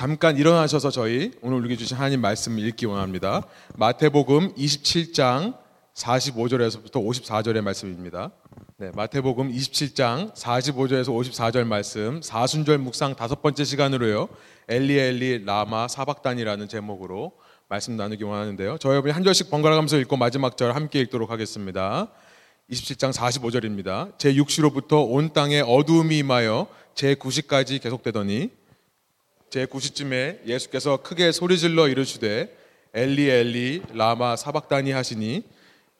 [0.00, 3.42] 잠깐 일어나셔서 저희 오늘 우리에게 주신 하나님 말씀을 읽기 원합니다.
[3.76, 5.58] 마태복음 27장
[5.94, 8.30] 45절에서부터 54절의 말씀입니다.
[8.78, 14.30] 네, 마태복음 27장 45절에서 54절 말씀 사순절 묵상 다섯 번째 시간으로요.
[14.68, 17.32] 엘리 엘리 라마 사박단이라는 제목으로
[17.68, 18.78] 말씀 나누기 원하는데요.
[18.78, 22.08] 저희 여러분이 한 절씩 번갈아 가면서 읽고 마지막 절 함께 읽도록 하겠습니다.
[22.70, 24.16] 27장 45절입니다.
[24.16, 28.59] 제 6시로부터 온 땅에 어두움이 임하여 제 9시까지 계속되더니
[29.50, 32.56] 제 9시쯤에 예수께서 크게 소리질러 이르시되
[32.94, 35.42] 엘리 엘리 라마 사박다니 하시니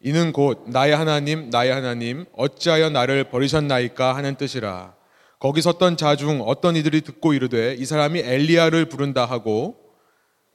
[0.02, 4.94] 이는 곧 나의 하나님 나의 하나님 어찌하여 나를 버리셨나이까 하는 뜻이라.
[5.40, 9.76] 거기 섰던 자 중 어떤 이들이 듣고 이르되 이 사람이 엘리야를 부른다 하고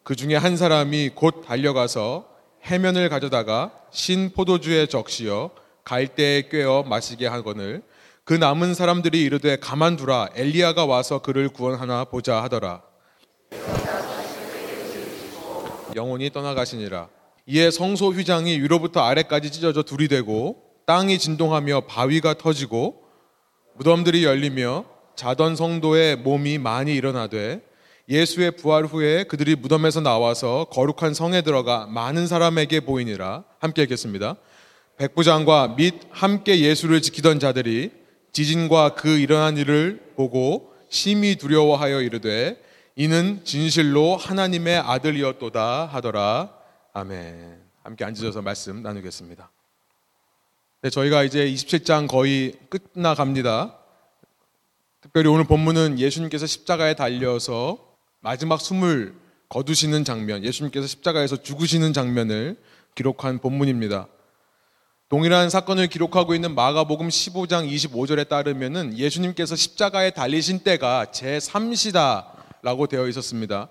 [0.04, 2.30] 그 중에 한 사람이 곧 달려가서
[2.64, 5.52] 해면을 가져다가 신 포도주에 적시어
[5.84, 7.82] 갈대에 꿰어 마시게 하거늘
[8.24, 12.82] 그 남은 사람들이 이르되 가만두라 엘리야가 와서 그를 구원하나 보자 하더라
[15.96, 17.10] 영혼이 떠나가시니라
[17.48, 23.04] 이에 성소 휘장이 위로부터 아래까지 찢어져 둘이 되고 땅이 진동하며 바위가 터지고
[23.76, 27.62] 무덤들이 열리며 자던 성도의 몸이 많이 일어나되
[28.08, 34.36] 예수의 부활 후에 그들이 무덤에서 나와서 거룩한 성에 들어가 많은 사람에게 보이니라 함께 읽겠습니다.
[34.98, 37.92] 백부장과 및 함께 예수를 지키던 자들이
[38.32, 42.58] 지진과 그 일어난 일을 보고 심히 두려워하여 이르되
[42.98, 46.54] 이는 진실로 하나님의 아들이었도다 하더라.
[46.94, 47.62] 아멘.
[47.84, 49.52] 함께 앉으셔서 말씀 나누겠습니다.
[50.82, 53.78] 네, 저희가 이제 27장 거의 끝나갑니다.
[55.02, 57.80] 특별히 오늘 본문은 예수님께서 십자가에 달려서
[58.22, 59.14] 마지막 숨을
[59.50, 62.58] 거두시는 장면, 예수님께서 십자가에서 죽으시는 장면을
[62.96, 64.08] 기록한 본문입니다.
[65.10, 72.35] 동일한 사건을 기록하고 있는 마가복음 15장 25절에 따르면은 예수님께서 십자가에 달리신 때가 제3시다
[72.66, 73.70] 라고 되어 있었습니다.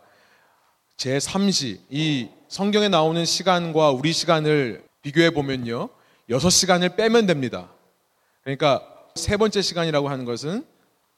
[0.98, 1.80] 제3시.
[1.90, 5.88] 이 성경에 나오는 시간과 우리 시간을 비교해 보면요.
[6.30, 7.72] 6시간을 빼면 됩니다.
[8.44, 10.64] 그러니까 세 번째 시간이라고 하는 것은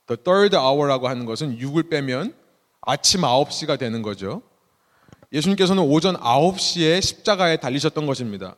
[0.07, 2.33] the third hour라고 하는 것은 6을 빼면
[2.81, 4.41] 아침 9시가 되는 거죠.
[5.31, 8.55] 예수님께서는 오전 9시에 십자가에 달리셨던 것입니다.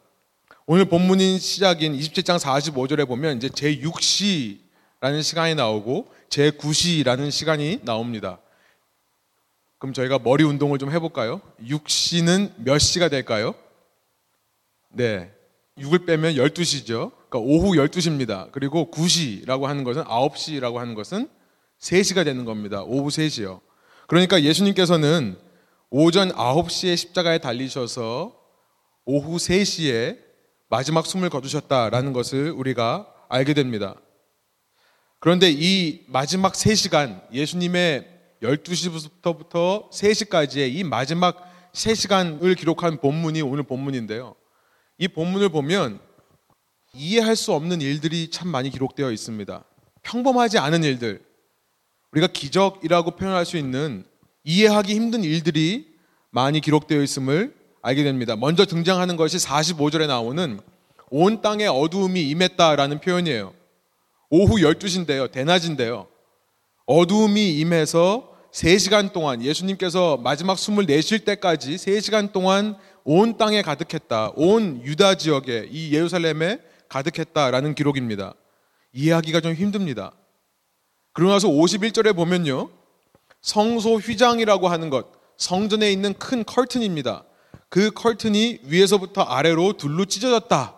[0.66, 8.40] 오늘 본문인 시작인 27장 45절에 보면 이제 제6시라는 시간이 나오고 제9시라는 시간이 나옵니다.
[9.79, 11.41] 그럼 저희가 머리 운동을 좀 해볼까요?
[11.63, 13.56] 6시는 몇 시가 될까요?
[14.90, 15.31] 네.
[15.78, 17.12] 6을 빼면 12시죠.
[17.29, 18.51] 그러니까 오후 12시입니다.
[18.51, 21.29] 그리고 9시라고 하는 것은 9시라고 하는 것은
[21.79, 22.84] 3시가 되는 겁니다.
[22.84, 23.62] 오후 3시요.
[24.07, 25.38] 그러니까 예수님께서는
[25.89, 28.35] 오전 9시에 십자가에 달리셔서
[29.06, 30.19] 오후 3시에
[30.68, 33.95] 마지막 숨을 거두셨다라는 것을 우리가 알게 됩니다.
[35.19, 44.35] 그런데 이 마지막 3시간, 예수님의 12시부터 3시까지의 이 마지막 3시간을 기록한 본문이 오늘 본문인데요.
[44.97, 46.00] 이 본문을 보면
[46.94, 49.63] 이해할 수 없는 일들이 참 많이 기록되어 있습니다.
[50.01, 51.22] 평범하지 않은 일들,
[52.11, 54.05] 우리가 기적이라고 표현할 수 있는
[54.44, 55.94] 이해하기 힘든 일들이
[56.31, 58.35] 많이 기록되어 있음을 알게 됩니다.
[58.35, 60.59] 먼저 등장하는 것이 45절에 나오는
[61.11, 63.53] 온 땅에 어두움이 임했다라는 표현이에요.
[64.29, 65.31] 오후 12시인데요.
[65.31, 66.07] 대낮인데요.
[66.85, 74.34] 어두움이 임해서 3시간 동안 예수님께서 마지막 숨을 내쉴 때까지 3시간 동안 온 땅에 가득했다.
[74.36, 78.34] 온 유다 지역에 이 예루살렘에 가득했다라는 기록입니다.
[78.94, 80.12] 이해하기가 좀 힘듭니다.
[81.14, 82.70] 그러고 나서 51절에 보면요.
[83.42, 87.24] 성소 휘장이라고 하는 것, 성전에 있는 큰 커튼입니다.
[87.70, 90.76] 그 커튼이 위에서부터 아래로 둘로 찢어졌다.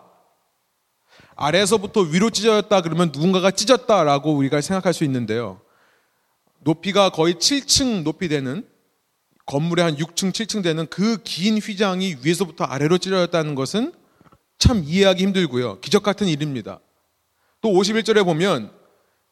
[1.34, 5.60] 아래에서부터 위로 찢어졌다 그러면 누군가가 찢었다라고 우리가 생각할 수 있는데요.
[6.64, 8.66] 높이가 거의 7층 높이 되는
[9.46, 13.92] 건물의 한 6층, 7층 되는 그 긴 휘장이 위에서부터 아래로 찢어졌다는 것은
[14.58, 15.80] 참 이해하기 힘들고요.
[15.80, 16.78] 기적 같은 일입니다.
[17.60, 18.70] 또 51절에 보면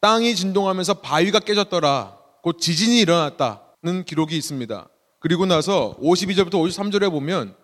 [0.01, 2.19] 땅이 진동하면서 바위가 깨졌더라.
[2.43, 4.89] 곧 지진이 일어났다는 기록이 있습니다.
[5.21, 7.55] 그리고 나서 52절부터 53절에 보면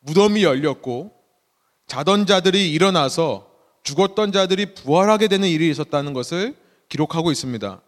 [0.00, 1.12] 무덤이 열렸고
[1.86, 3.50] 자던 자들이 일어나서
[3.82, 6.54] 죽었던 자들이 부활하게 되는 일이 있었다는 것을
[6.88, 7.82] 기록하고 있습니다.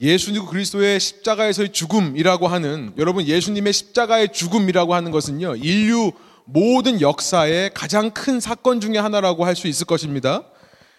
[0.00, 6.12] 예수님 그리스도의 십자가에서의 죽음이라고 하는 여러분 예수님의 십자가의 죽음이라고 하는 것은요 인류
[6.44, 10.44] 모든 역사의 가장 큰 사건 중의 하나라고 할 수 있을 것입니다.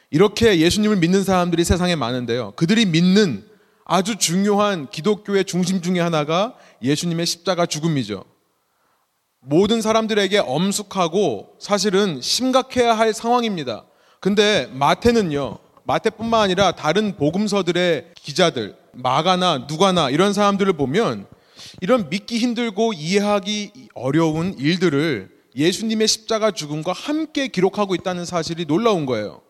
[0.10, 2.54] 이렇게 예수님을 믿는 사람들이 세상에 많은데요.
[2.56, 3.46] 그들이 믿는
[3.86, 8.24] 아주 중요한 기독교의 중심 중의 하나가 예수님의 십자가 죽음이죠.
[9.40, 13.86] 모든 사람들에게 엄숙하고 사실은 심각해야 할 상황입니다.
[14.20, 21.26] 근데 마태는요, 마태뿐만 아니라 다른 복음서들의 기자들, 마가나 누가나 이런 사람들을 보면
[21.80, 29.42] 이런 믿기 힘들고 이해하기 어려운 일들을 예수님의 십자가 죽음과 함께 기록하고 있다는 사실이 놀라운 거예요.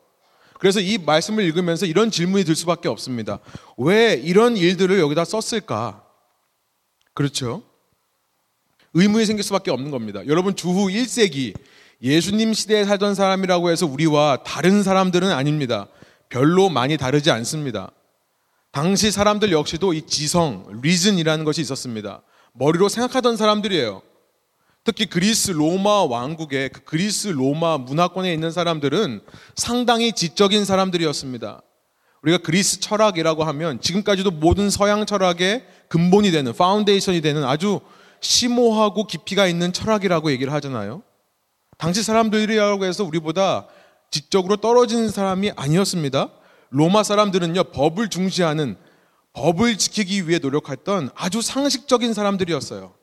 [0.60, 3.40] 그래서 이 말씀을 읽으면서 이런 질문이 들 수밖에 없습니다.
[3.78, 6.04] 왜 이런 일들을 여기다 썼을까?
[7.14, 7.64] 그렇죠?
[8.94, 10.26] 의문이 생길 수밖에 없는 겁니다.
[10.28, 11.56] 여러분 주후 1세기
[12.02, 15.88] 예수님 시대에 살던 사람이라고 해서 우리와 다른 사람들은 아닙니다.
[16.30, 17.92] 별로 많이 다르지 않습니다.
[18.72, 22.22] 당시 사람들 역시도 이 지성, reason이라는 것이 있었습니다.
[22.54, 24.02] 머리로 생각하던 사람들이에요.
[24.84, 29.22] 특히 그리스 로마 왕국의 그 그리스 로마 문화권에 있는 사람들은
[29.56, 31.62] 상당히 지적인 사람들이었습니다.
[32.22, 37.80] 우리가 그리스 철학이라고 하면 지금까지도 모든 서양 철학의 근본이 되는 foundation이 되는 아주
[38.22, 41.04] 심오하고 깊이가 있는 철학이라고 얘기를 하잖아요.
[41.78, 43.68] 당시 사람들이라고 해서 우리보다
[44.12, 46.30] 지적으로 떨어지는 사람이 아니었습니다.
[46.70, 48.78] 로마 사람들은요, 법을 중시하는
[49.34, 52.94] 법을 지키기 위해 노력했던 아주 상식적인 사람들이었어요.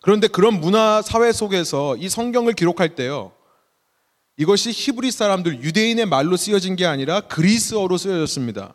[0.00, 3.32] 그런데 그런 문화 사회 속에서 이 성경을 기록할 때요.
[4.36, 8.74] 이것이 히브리 사람들 유대인의 말로 쓰여진 게 아니라 그리스어로 쓰여졌습니다.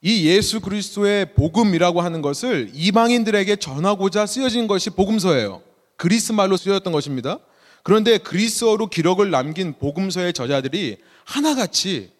[0.00, 5.62] 이 예수 그리스도의 복음이라고 하는 것을 이방인들에게 전하고자 쓰여진 것이 복음서예요.
[5.96, 7.38] 그리스 말로 쓰여졌던 것입니다.
[7.82, 12.12] 그런데 그리스어로 기록을 남긴 복음서의 저자들이 하나같이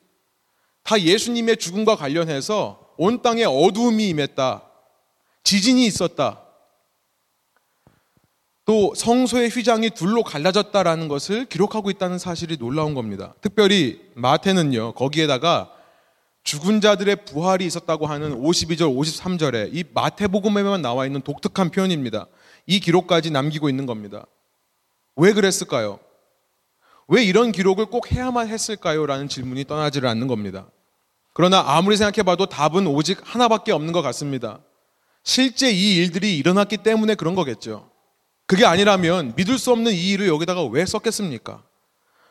[0.82, 4.62] 다 예수님의 죽음과 관련해서 온 땅에 어두움이 임했다.
[5.44, 6.40] 지진이 있었다.
[8.64, 13.34] 또 성소의 휘장이 둘로 갈라졌다라는 것을 기록하고 있다는 사실이 놀라운 겁니다.
[13.40, 15.72] 특별히 마태는요, 거기에다가
[16.44, 22.26] 죽은 자들의 부활이 있었다고 하는 52절, 53절에 이 마태복음에만 나와 있는 독특한 표현입니다.
[22.66, 24.26] 이 기록까지 남기고 있는 겁니다.
[25.16, 25.98] 왜 그랬을까요?
[27.08, 29.04] 왜 이런 기록을 꼭 해야만 했을까요?
[29.06, 30.66] 라는 질문이 떠나지를 않는 겁니다.
[31.34, 34.60] 그러나 아무리 생각해봐도 답은 오직 하나밖에 없는 것 같습니다.
[35.24, 37.90] 실제 이 일들이 일어났기 때문에 그런 거겠죠.
[38.46, 41.62] 그게 아니라면 믿을 수 없는 이 일을 여기다가 왜 썼겠습니까?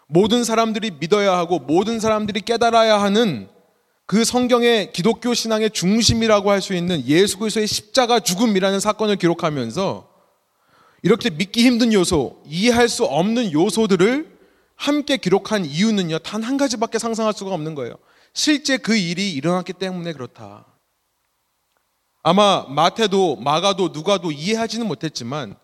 [0.07, 3.49] 모든 사람들이 믿어야 하고 모든 사람들이 깨달아야 하는
[4.05, 10.10] 그 성경의 기독교 신앙의 중심이라고 할 수 있는 예수 그리스도의 십자가 죽음이라는 사건을 기록하면서
[11.03, 14.39] 이렇게 믿기 힘든 요소, 이해할 수 없는 요소들을
[14.75, 17.95] 함께 기록한 이유는요, 단 한 가지밖에 상상할 수가 없는 거예요.
[18.33, 20.65] 실제 그 일이 일어났기 때문에 그렇다.
[22.23, 25.55] 아마 마태도 마가도 누가도 이해하지는 못했지만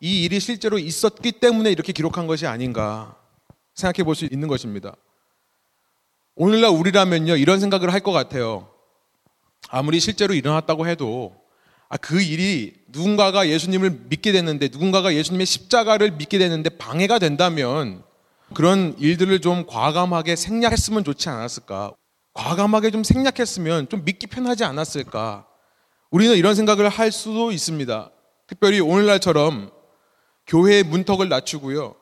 [0.00, 3.16] 이 일이 실제로 있었기 때문에 이렇게 기록한 것이 아닌가
[3.74, 4.94] 생각해 볼 수 있는 것입니다.
[6.36, 8.70] 오늘날 우리라면요, 이런 생각을 할 것 같아요.
[9.68, 11.43] 아무리 실제로 일어났다고 해도 아,
[12.00, 18.02] 그 일이 누군가가 예수님을 믿게 됐는데 누군가가 예수님의 십자가를 믿게 됐는데 방해가 된다면
[18.52, 21.92] 그런 일들을 좀 과감하게 생략했으면 좋지 않았을까?
[22.34, 25.46] 과감하게 좀 생략했으면 좀 믿기 편하지 않았을까?
[26.10, 28.10] 우리는 이런 생각을 할 수도 있습니다.
[28.46, 29.70] 특별히 오늘날처럼
[30.46, 31.94] 교회의 문턱을 낮추고요.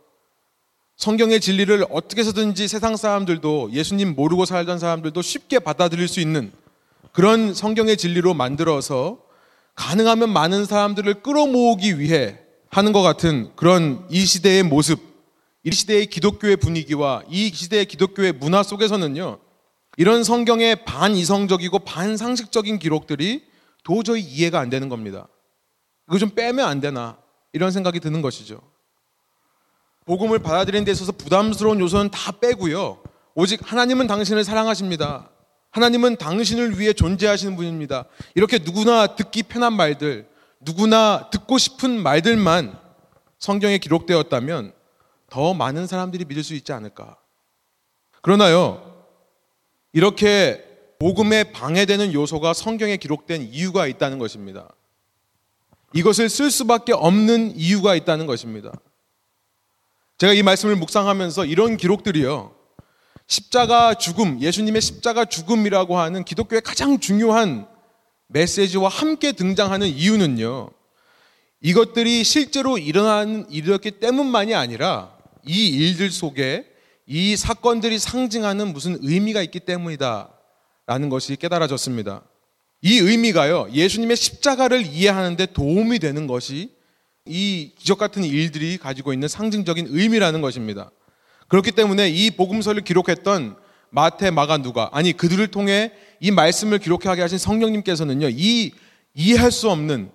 [0.97, 6.53] 성경의 진리를 어떻게 해서든지 세상 사람들도 예수님 모르고 살던 사람들도 쉽게 받아들일 수 있는
[7.13, 9.19] 그런 성경의 진리로 만들어서
[9.75, 12.39] 가능하면 많은 사람들을 끌어모으기 위해
[12.71, 15.01] 하는 것 같은 그런 이 시대의 모습,
[15.65, 19.39] 이 시대의 기독교의 분위기와 이 시대의 기독교의 문화 속에서는요,
[19.99, 23.45] 이런 성경의 반이성적이고 반상식적인 기록들이
[23.85, 25.29] 도저히 이해가 안 되는 겁니다.
[26.09, 27.19] 이거 좀 빼면 안 되나,
[27.53, 28.61] 이런 생각이 드는 것이죠.
[30.05, 33.03] 복음을 받아들이는 데 있어서 부담스러운 요소는 다 빼고요.
[33.35, 35.31] 오직 하나님은 당신을 사랑하십니다.
[35.73, 38.05] 하나님은 당신을 위해 존재하시는 분입니다.
[38.35, 40.29] 이렇게 누구나 듣기 편한 말들,
[40.61, 42.79] 누구나 듣고 싶은 말들만
[43.39, 44.73] 성경에 기록되었다면
[45.29, 47.17] 더 많은 사람들이 믿을 수 있지 않을까.
[48.21, 49.07] 그러나요,
[49.93, 50.65] 이렇게
[50.99, 54.69] 복음에 방해되는 요소가 성경에 기록된 이유가 있다는 것입니다.
[55.95, 58.73] 이것을 쓸 수밖에 없는 이유가 있다는 것입니다.
[60.19, 62.62] 제가 이 말씀을 묵상하면서 이런 기록들이요.
[63.33, 67.67] 십자가 죽음, 예수님의 십자가 죽음이라고 하는 기독교의 가장 중요한
[68.29, 70.69] 메시지와 함께 등장하는 이유는요.
[71.63, 76.67] 이것들이 실제로 일어난 일이었기 때문만이 아니라 이 일들 속에
[77.07, 80.29] 이 사건들이 상징하는 무슨 의미가 있기 때문이다.
[80.85, 82.25] 라는 것이 깨달아졌습니다.
[82.83, 86.75] 이 의미가요, 예수님의 십자가를 이해하는데 도움이 되는 것이
[87.25, 90.91] 이 기적 같은 일들이 가지고 있는 상징적인 의미라는 것입니다.
[91.53, 93.57] 그렇기 때문에 이 복음서를 기록했던
[93.91, 98.73] 마태, 마가, 누가 아니 그들을 통해 이 말씀을 기록하게 하신 성령님께서는요 이
[99.13, 100.11] 이해할 수 없는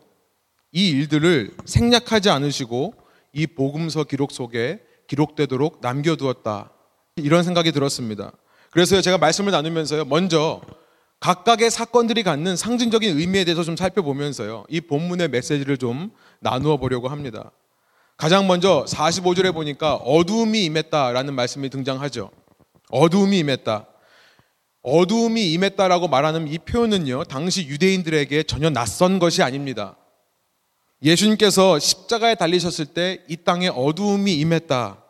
[0.72, 2.96] 이 일들을 생략하지 않으시고
[3.34, 6.72] 이 복음서 기록 속에 기록되도록 남겨두었다
[7.18, 8.32] 이런 생각이 들었습니다.
[8.72, 10.06] 그래서 제가 말씀을 나누면서요.
[10.06, 10.60] 먼저
[11.20, 14.66] 각각의 사건들이 갖는 상징적인 의미에 대해서 좀 살펴보면서요.
[14.70, 17.52] 이 본문의 메시지를 좀 나누어 보려고 합니다.
[18.18, 22.32] 가장 먼저 45절에 보니까 어두움이 임했다라는 말씀이 등장하죠.
[22.90, 23.86] 어두움이 임했다.
[24.82, 29.96] 어두움이 임했다라고 말하는 이 표현은요, 당시 유대인들에게 전혀 낯선 것이 아닙니다.
[31.04, 35.04] 예수님께서 십자가에 달리셨을 때 이 땅에 어두움이 임했다.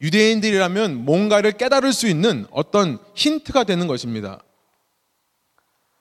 [0.00, 4.40] 유대인들이라면 뭔가를 깨달을 수 있는 어떤 힌트가 되는 것입니다.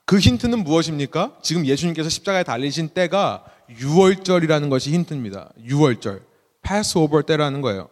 [0.06, 1.38] 그 힌트는 무엇입니까?
[1.42, 5.52] 지금 예수님께서 십자가에 달리신 때가 6월절이라는 것이 힌트입니다.
[5.66, 6.33] 6월절.
[6.64, 7.90] 패스오버 때라는 거예요.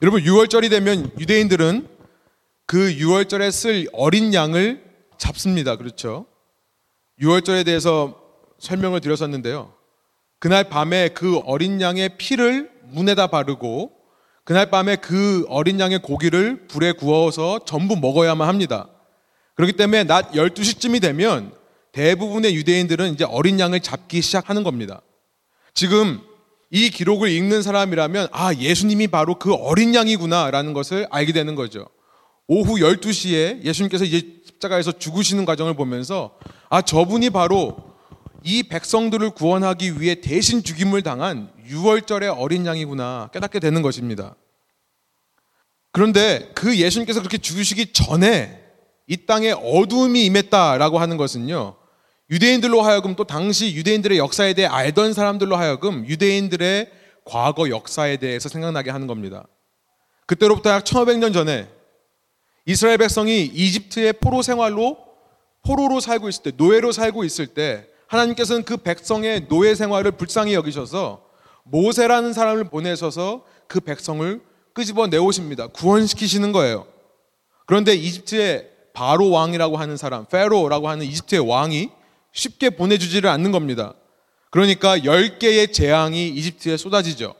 [0.00, 1.88] 여러분 6월절이 되면 유대인들은
[2.66, 4.82] 그 6월절에 쓸 어린 양을
[5.18, 5.76] 잡습니다.
[5.76, 6.26] 그렇죠?
[7.20, 8.20] 6월절에 대해서
[8.58, 9.72] 설명을 드렸었는데요.
[10.38, 13.92] 그날 밤에 그 어린 양의 피를 문에다 바르고
[14.44, 18.88] 그날 밤에 그 어린 양의 고기를 불에 구워서 전부 먹어야만 합니다.
[19.54, 21.54] 그렇기 때문에 낮 12시쯤이 되면
[21.92, 25.02] 대부분의 유대인들은 이제 어린 양을 잡기 시작하는 겁니다.
[25.74, 26.20] 지금
[26.74, 31.86] 이 기록을 읽는 사람이라면 아, 예수님이 바로 그 어린 양이구나라는 것을 알게 되는 거죠.
[32.48, 36.38] 오후 12시에 예수님께서 이제 십자가에서 죽으시는 과정을 보면서
[36.70, 37.76] 아, 저분이 바로
[38.42, 44.34] 이 백성들을 구원하기 위해 대신 죽임을 당한 6월절의 어린 양이구나 깨닫게 되는 것입니다.
[45.92, 48.62] 그런데 그 예수님께서 그렇게 죽으시기 전에
[49.06, 51.81] 이 땅에 어두움이 임했다라고 하는 것은요.
[52.32, 56.90] 유대인들로 하여금 또 당시 유대인들의 역사에 대해 알던 사람들로 하여금 유대인들의
[57.26, 59.46] 과거 역사에 대해서 생각나게 하는 겁니다.
[60.24, 61.68] 그때로부터 약 1500년 전에
[62.64, 64.96] 이스라엘 백성이 이집트의 포로 생활로
[65.62, 71.22] 포로로 살고 있을 때 노예로 살고 있을 때 하나님께서는 그 백성의 노예 생활을 불쌍히 여기셔서
[71.64, 74.40] 모세라는 사람을 보내셔서 그 백성을
[74.72, 75.66] 끄집어 내오십니다.
[75.66, 76.86] 구원시키시는 거예요.
[77.66, 81.90] 그런데 이집트의 바로 왕이라고 하는 사람, 페로라고 하는 이집트의 왕이
[82.32, 83.94] 쉽게 보내주지를 않는 겁니다.
[84.50, 87.34] 그러니까 10개의 재앙이 이집트에 쏟아지죠.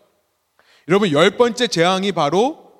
[0.89, 2.73] 여러분, 열 번째 재앙이 바로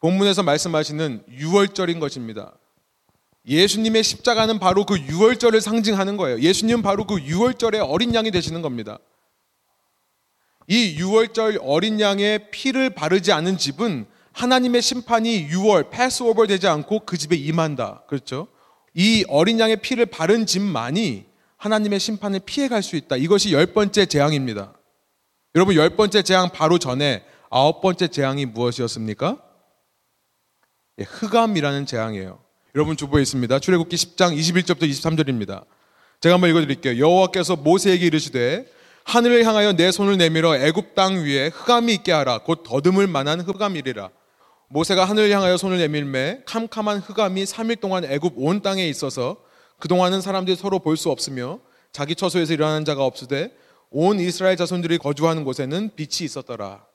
[0.00, 2.56] 본문에서 말씀하시는 6월절인 것입니다.
[3.46, 6.40] 예수님의 십자가는 바로 그 6월절을 상징하는 거예요.
[6.40, 8.98] 예수님은 바로 그 6월절의 어린 양이 되시는 겁니다.
[10.68, 17.18] 이 6월절 어린 양의 피를 바르지 않은 집은 하나님의 심판이 6월 패스오버 되지 않고 그
[17.18, 18.04] 집에 임한다.
[18.06, 18.48] 그렇죠?
[18.94, 21.24] 이 어린 양의 피를 바른 집만이
[21.56, 23.16] 하나님의 심판을 피해 갈 수 있다.
[23.16, 24.72] 이것이 열 번째 재앙입니다.
[25.54, 29.38] 여러분 열 번째 재앙 바로 전에 아홉 번째 재앙이 무엇이었습니까?
[30.98, 32.40] 예, 흑암이라는 재앙이에요.
[32.74, 33.58] 여러분 주보에 있습니다.
[33.58, 35.64] 출애굽기 10장 21절부터 23절입니다.
[36.20, 36.98] 제가 한번 읽어드릴게요.
[36.98, 38.66] 여호와께서 모세에게 이르시되
[39.04, 42.38] 하늘을 향하여 내 손을 내밀어 애굽 땅 위에 흑암이 있게 하라.
[42.38, 44.10] 곧 더듬을 만한 흑암이리라.
[44.72, 49.36] 모세가 하늘을 향하여 손을 내밀매 캄캄한 흑암이 3일 동안 애굽 온 땅에 있어서
[49.78, 51.60] 그동안은 사람들이 서로 볼 수 없으며
[51.92, 53.54] 자기 처소에서 일어나는 자가 없으되
[53.90, 56.86] 온 이스라엘 자손들이 거주하는 곳에는 빛이 있었더라.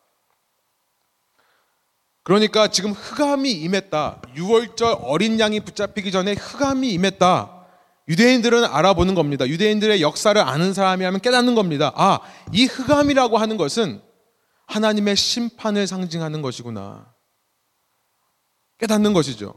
[2.23, 4.21] 그러니까 지금 흑암이 임했다.
[4.35, 7.67] 6월절 어린 양이 붙잡히기 전에 흑암이 임했다.
[8.07, 9.47] 유대인들은 알아보는 겁니다.
[9.47, 11.91] 유대인들의 역사를 아는 사람이 하면 깨닫는 겁니다.
[11.95, 14.01] 아, 이 흑암이라고 하는 것은
[14.65, 17.16] 하나님의 심판을 상징하는 것이구나.
[18.79, 19.53] 깨닫는 것이죠.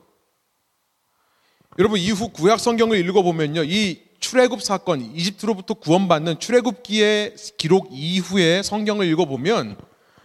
[1.78, 9.76] 여러분 이후 구약 성경을 읽어보면요, 이 출애굽 사건, 이집트로부터 구원받는 출애굽기의 기록 이후에 성경을 읽어보면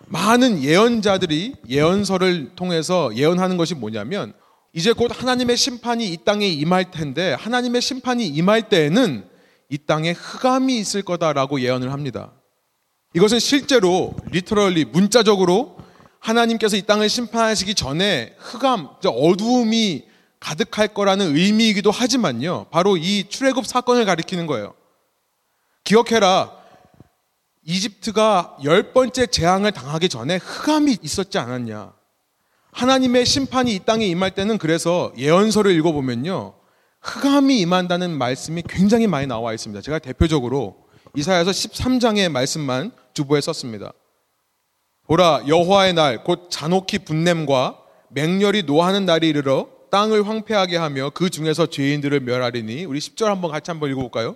[0.08, 4.34] 많은 예언자들이 예언서를 통해서 예언하는 것이 뭐냐면
[4.74, 9.26] 이제 곧 하나님의 심판이 이 땅에 임할 텐데 하나님의 심판이 임할 때에는
[9.70, 12.34] 이 땅에 흑암이 있을 거다라고 예언을 합니다.
[13.14, 15.78] 이것은 실제로 리터럴리 문자적으로
[16.26, 20.06] 하나님께서 이 땅을 심판하시기 전에 흑암, 어두움이
[20.40, 22.68] 가득할 거라는 의미이기도 하지만요.
[22.72, 24.74] 바로 이 출애굽 사건을 가리키는 거예요.
[25.84, 26.52] 기억해라.
[27.64, 31.94] 이집트가 열 번째 재앙을 당하기 전에 흑암이 있었지 않았냐.
[32.72, 36.56] 하나님의 심판이 이 땅에 임할 때는 그래서 예언서를 읽어보면요.
[37.02, 39.82] 흑암이 임한다는 말씀이 굉장히 많이 나와 있습니다.
[39.82, 43.94] 제가 대표적으로 이사야서 13장의 말씀만 주보에 썼습니다.
[45.08, 47.78] 보라 여호와의 날 곧 잔혹히 분냄과
[48.10, 53.70] 맹렬히 노하는 날이 이르러 땅을 황폐하게 하며 그 중에서 죄인들을 멸하리니 우리 10절 한번 같이
[53.72, 54.36] 한번 읽어 볼까요?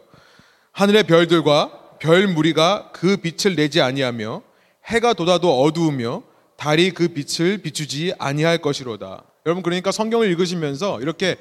[0.71, 4.41] 하늘의 별들과 별 무리가 그 빛을 내지 아니하며
[4.85, 6.23] 해가 돋아도 어두우며
[6.55, 9.23] 달이 그 빛을 비추지 아니할 것이로다.
[9.45, 11.35] 여러분 그러니까 성경을 읽으시면서 이렇게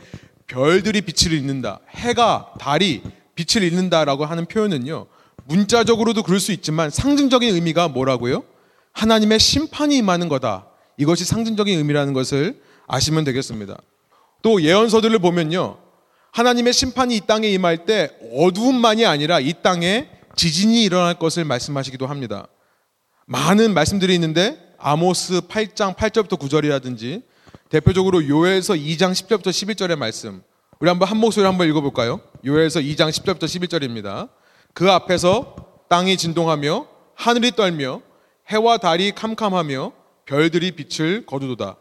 [0.46, 1.80] 별들이 빛을 잃는다.
[1.90, 3.02] 해가 달이
[3.34, 5.06] 빛을 잃는다라고 하는 표현은요.
[5.44, 8.42] 문자적으로도 그럴 수 있지만 상징적인 의미가 뭐라고요?
[8.92, 10.66] 하나님의 심판이 임하는 거다.
[10.96, 13.76] 이것이 상징적인 의미라는 것을 아시면 되겠습니다.
[14.42, 15.78] 또 예언서들을 보면요.
[16.32, 22.46] 하나님의 심판이 이 땅에 임할 때 어두움만이 아니라 이 땅에 지진이 일어날 것을 말씀하시기도 합니다.
[23.26, 27.22] 많은 말씀들이 있는데 아모스 8장 8절부터 9절이라든지
[27.68, 30.42] 대표적으로 요엘서 2장 10절부터 11절의 말씀.
[30.80, 32.20] 우리 한번 한 목소리 한번 읽어 볼까요?
[32.44, 34.28] 요엘서 2장 10절부터 11절입니다.
[34.72, 35.56] 그 앞에서
[35.88, 38.00] 땅이 진동하며 하늘이 떨며
[38.48, 39.92] 해와 달이 캄캄하며
[40.24, 41.76] 별들이 빛을 거두도다.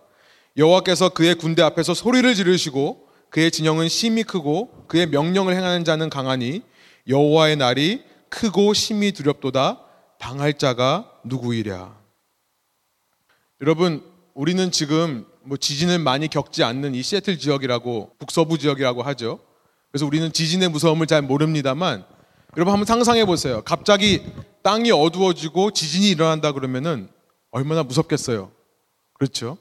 [0.57, 6.62] 여호와께서 그의 군대 앞에서 소리를 지르시고 그의 진영은 심히 크고 그의 명령을 행하는 자는 강하니
[7.07, 9.81] 여호와의 날이 크고 심히 두렵도다.
[10.19, 11.95] 당할 자가 누구이랴.
[13.62, 19.39] 여러분, 우리는 지금 뭐 지진을 많이 겪지 않는 이 시애틀 지역이라고 북서부 지역이라고 하죠.
[19.91, 22.05] 그래서 우리는 지진의 무서움을 잘 모릅니다만
[22.57, 23.61] 여러분 한번 상상해 보세요.
[23.63, 24.23] 갑자기
[24.63, 27.07] 땅이 어두워지고 지진이 일어난다 그러면은
[27.51, 28.51] 얼마나 무섭겠어요.
[29.13, 29.57] 그렇죠?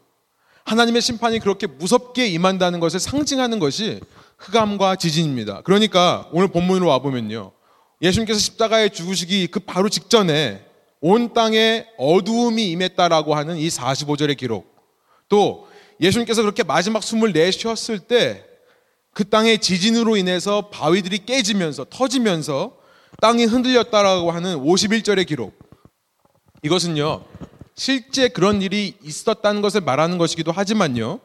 [0.65, 4.01] 하나님의 심판이 그렇게 무섭게 임한다는 것을 상징하는 것이
[4.39, 5.61] 흑암과 지진입니다.
[5.63, 7.53] 그러니까 오늘 본문으로 와 보면요.
[8.03, 10.65] 예수님께서 십자가에 죽으시기 그 바로 직전에
[11.01, 14.75] 온 땅에 어두움이 임했다라고 하는 이 45절의 기록.
[15.29, 15.69] 또
[16.01, 18.47] 예수님께서 그렇게 마지막 숨을 내쉬었을 때
[19.17, 22.77] 그 땅의 지진으로 인해서 바위들이 깨지면서 터지면서
[23.21, 25.59] 땅이 흔들렸다라고 하는 51절의 기록.
[26.63, 27.25] 이것은요.
[27.75, 31.21] 실제 그런 일이 있었다는 것을 말하는 것이기도 하지만요.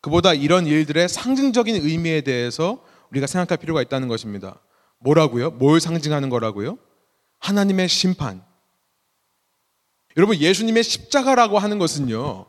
[0.00, 4.60] 그보다 이런 일들의 상징적인 의미에 대해서 우리가 생각할 필요가 있다는 것입니다.
[5.00, 5.50] 뭐라고요?
[5.52, 6.78] 뭘 상징하는 거라고요?
[7.40, 8.44] 하나님의 심판.
[10.16, 12.46] 여러분, 예수님의 십자가라고 하는 것은요,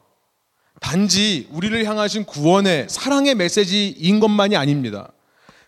[0.81, 5.11] 단지 우리를 향하신 구원의 사랑의 메시지인 것만이 아닙니다.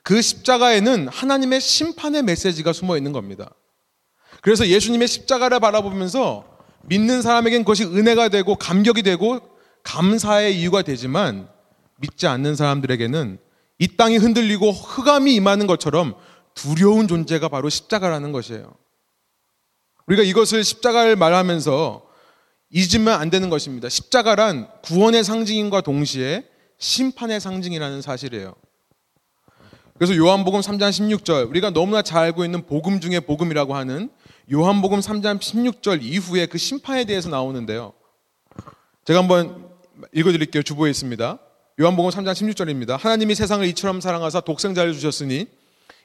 [0.04, 3.54] 그 십자가에는 하나님의 심판의 메시지가 숨어 있는 겁니다.
[4.42, 6.46] 그래서 예수님의 십자가를 바라보면서
[6.84, 9.40] 믿는 사람에겐 그것이 은혜가 되고 감격이 되고
[9.84, 11.48] 감사의 이유가 되지만
[11.98, 13.40] 믿지 않는 사람들에게는
[13.80, 16.16] 이 땅이 흔들리고 흑암이 임하는 것처럼
[16.54, 18.74] 두려운 존재가 바로 십자가라는 것이에요.
[20.08, 22.08] 우리가 이것을 십자가를 말하면서
[22.72, 23.90] 잊으면 안 되는 것입니다.
[23.90, 26.46] 십자가란 구원의 상징인과 동시에
[26.80, 28.56] 심판의 상징이라는 사실이에요.
[30.02, 34.10] 그래서 요한복음 3장 16절 우리가 너무나 잘 알고 있는 복음 중에 복음이라고 하는
[34.52, 37.94] 요한복음 3장 16절 이후에 그 심판에 대해서 나오는데요.
[39.06, 39.70] 제가 한번
[40.12, 40.64] 읽어드릴게요.
[40.64, 41.38] 주보에 있습니다.
[41.80, 42.98] 요한복음 3장 16절입니다.
[42.98, 45.46] 하나님이 세상을 이처럼 사랑하사 독생자를 주셨으니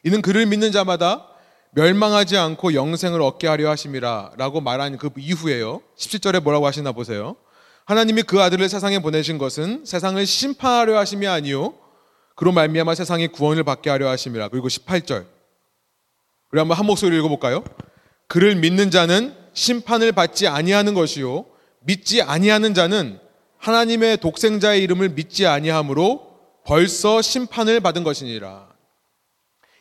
[0.05, 1.29] 이는 그를 믿는 자마다
[1.71, 5.81] 멸망하지 않고 영생을 얻게 하려 하심이라 라고 말한 그 이후에요.
[5.97, 7.35] 17절에 뭐라고 하시나 보세요.
[7.87, 11.86] 하나님이 그 아들을 세상에 보내신 것은 세상을 심판하려 하심이 아니요
[12.37, 14.49] 그로 말미암아 세상이 구원을 받게 하려 하심이라.
[14.49, 15.27] 그리고 18절.
[16.53, 17.65] 우리 한번 한 목소리 읽어 볼까요?
[18.29, 21.47] 그를 믿는 자는 심판을 받지 아니하는 것이요
[21.81, 23.19] 믿지 아니하는 자는
[23.59, 28.69] 하나님의 독생자의 이름을 믿지 아니하므로 벌써 심판을 받은 것이니라.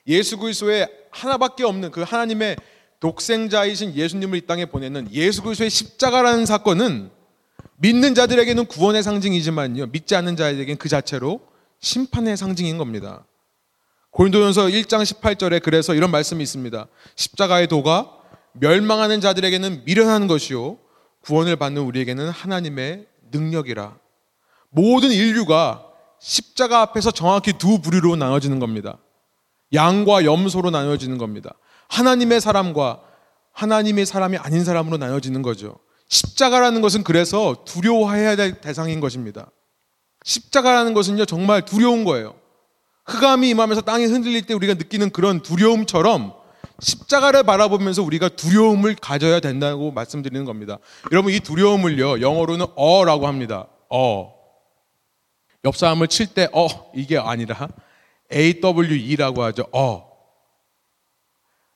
[0.07, 2.55] 예수 그리스도의 하나밖에 없는 그 하나님의
[2.99, 7.11] 독생자이신 예수님을 이 땅에 보내는 예수 그리스도의 십자가라는 사건은
[7.77, 9.87] 믿는 자들에게는 구원의 상징이지만요.
[9.87, 11.41] 믿지 않는 자에게는 그 자체로
[11.85, 13.25] 심판의 상징인 겁니다.
[14.09, 16.87] 고린도전서 1장 18절에 그래서 이런 말씀이 있습니다.
[17.15, 18.11] 십자가의 도가
[18.53, 20.79] 멸망하는 자들에게는 미련한 것이요
[21.21, 23.97] 구원을 받는 우리에게는 하나님의 능력이라.
[24.69, 25.85] 모든 인류가
[26.19, 28.97] 십자가 앞에서 정확히 두 부류로 나눠지는 겁니다.
[29.71, 31.53] 양과 염소로 나눠지는 겁니다.
[31.89, 33.01] 하나님의 사람과
[33.51, 35.77] 하나님의 사람이 아닌 사람으로 나눠지는 거죠.
[36.07, 39.51] 십자가라는 것은 그래서 두려워해야 될 대상인 것입니다.
[40.25, 42.35] 십자가라는 것은요, 정말 두려운 거예요.
[43.05, 46.33] 흑암이 임하면서 땅이 흔들릴 때 우리가 느끼는 그런 두려움처럼
[46.79, 50.79] 십자가를 바라보면서 우리가 두려움을 가져야 된다고 말씀드리는 겁니다.
[51.11, 53.67] 여러분, 이 두려움을요, 영어로는 어 라고 합니다.
[53.89, 54.33] 어.
[55.63, 57.69] 옆 사람을 칠 때, 어, 이게 아니라
[58.33, 59.67] AWE라고 하죠.
[59.71, 60.09] 어.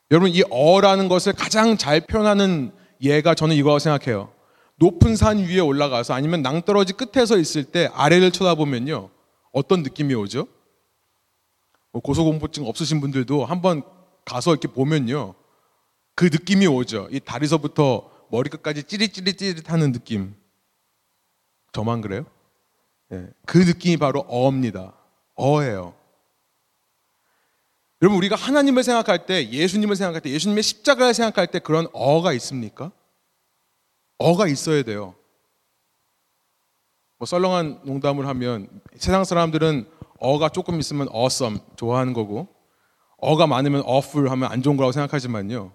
[0.09, 4.38] 여러분, 이 어라는 것을 가장 잘 표현하는 예가 저는 이거라고 생각해요.
[4.79, 9.09] 높은 산 위에 올라가서 아니면 낭떠러지 끝에서 있을 때 아래를 쳐다보면요.
[9.51, 10.47] 어떤 느낌이 오죠?
[11.91, 13.83] 뭐 고소공포증 없으신 분들도 한번
[14.25, 15.35] 가서 이렇게 보면요.
[16.15, 17.09] 그 느낌이 오죠.
[17.11, 20.35] 이 다리서부터 머리끝까지 찌릿찌릿찌릿 하는 느낌.
[21.73, 22.25] 저만 그래요?
[23.09, 23.27] 네.
[23.45, 24.93] 그 느낌이 바로 어입니다.
[25.35, 25.93] 어예요.
[28.01, 32.91] 여러분 우리가 하나님을 생각할 때 예수님을 생각할 때 예수님의 십자가를 생각할 때 그런 어가 있습니까?
[34.19, 35.15] 어가 있어야 돼요.
[37.17, 42.47] 뭐 썰렁한 농담을 하면 세상 사람들은 어가 조금 있으면 awesome 좋아하는 거고
[43.17, 45.71] 어가 많으면 awful 하면 안 좋은 거라고 생각하지만요.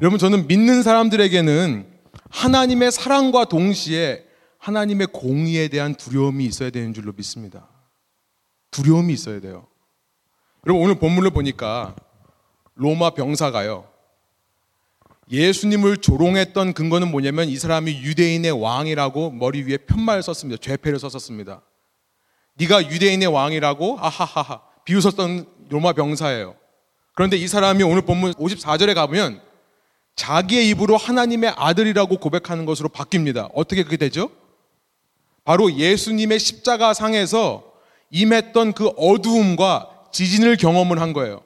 [0.00, 1.86] 여러분 저는 믿는 사람들에게는
[2.30, 4.24] 하나님의 사랑과 동시에
[4.58, 7.68] 하나님의 공의에 대한 두려움이 있어야 되는 줄로 믿습니다.
[8.70, 9.66] 두려움이 있어야 돼요.
[10.66, 11.94] 여러분 오늘 본문을 보니까
[12.74, 13.91] 로마 병사가요.
[15.30, 20.60] 예수님을 조롱했던 근거는 뭐냐면 이 사람이 유대인의 왕이라고 머리 위에 편말을 썼습니다.
[20.60, 21.62] 죄패를 썼었습니다.
[22.54, 26.54] 네가 유대인의 왕이라고 아하하하 비웃었던 로마 병사예요.
[27.14, 29.40] 그런데 이 사람이 오늘 본문 54절에 가보면
[30.16, 33.50] 자기의 입으로 하나님의 아들이라고 고백하는 것으로 바뀝니다.
[33.54, 34.30] 어떻게 그게 되죠?
[35.44, 37.64] 바로 예수님의 십자가 상에서
[38.10, 41.42] 임했던 그 어두움과 지진을 경험을 한 거예요.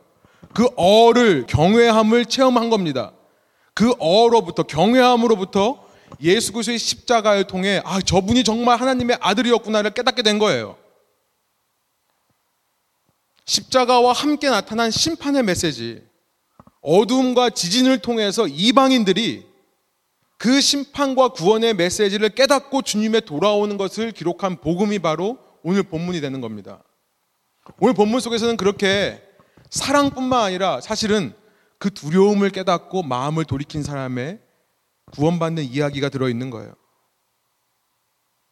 [0.52, 3.12] 그 어를 경외함을 체험한 겁니다.
[3.76, 5.86] 그 어로부터 경외함으로부터
[6.22, 10.78] 예수 그리스도의 십자가를 통해 아 저분이 정말 하나님의 아들이었구나를 깨닫게 된 거예요.
[13.44, 16.02] 십자가와 함께 나타난 심판의 메시지,
[16.80, 19.46] 어둠과 지진을 통해서 이방인들이
[20.38, 26.82] 그 심판과 구원의 메시지를 깨닫고 주님의 돌아오는 것을 기록한 복음이 바로 오늘 본문이 되는 겁니다.
[27.78, 29.22] 오늘 본문 속에서는 그렇게
[29.68, 31.34] 사랑뿐만 아니라 사실은
[31.78, 34.40] 그 두려움을 깨닫고 마음을 돌이킨 사람의
[35.12, 36.72] 구원받는 이야기가 들어있는 거예요.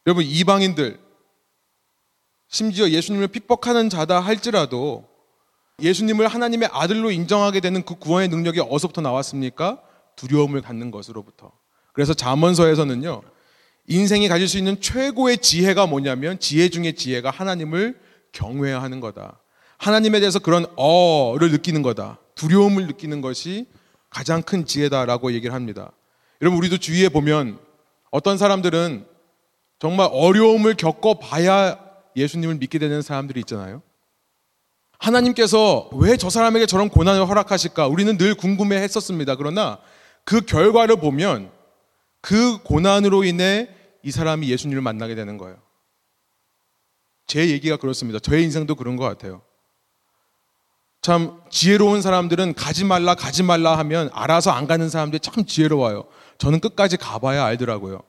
[0.07, 0.99] 여러분, 이방인들,
[2.47, 5.09] 심지어 예수님을 핍박하는 자다 할지라도
[5.81, 9.81] 예수님을 하나님의 아들로 인정하게 되는 그 구원의 능력이 어디서부터 나왔습니까?
[10.15, 11.51] 두려움을 갖는 것으로부터.
[11.91, 13.21] 그래서 잠언서에서는요.
[13.87, 17.99] 인생이 가질 수 있는 최고의 지혜가 뭐냐면 지혜 중의 지혜가 하나님을
[18.31, 19.41] 경외하는 거다.
[19.77, 22.19] 하나님에 대해서 그런 어를 느끼는 거다.
[22.35, 23.67] 두려움을 느끼는 것이
[24.09, 25.91] 가장 큰 지혜다라고 얘기를 합니다.
[26.41, 27.59] 여러분 우리도 주위에 보면
[28.11, 29.05] 어떤 사람들은
[29.79, 31.79] 정말 어려움을 겪어봐야
[32.15, 33.81] 예수님을 믿게 되는 사람들이 있잖아요.
[34.99, 37.87] 하나님께서 왜 저 사람에게 저런 고난을 허락하실까?
[37.87, 39.35] 우리는 늘 궁금해 했었습니다.
[39.35, 39.79] 그러나
[40.23, 41.51] 그 결과를 보면
[42.21, 43.69] 그 고난으로 인해
[44.01, 45.57] 이 사람이 예수님을 만나게 되는 거예요.
[47.27, 48.19] 제 얘기가 그렇습니다.
[48.19, 49.41] 저의 인생도 그런 것 같아요.
[51.05, 56.05] 참 지혜로운 사람들은 가지 말라 가지 말라 하면 알아서 안 가는 사람들이 참 지혜로워요.
[56.39, 58.01] 저는 끝까지 가봐야 알더라고요.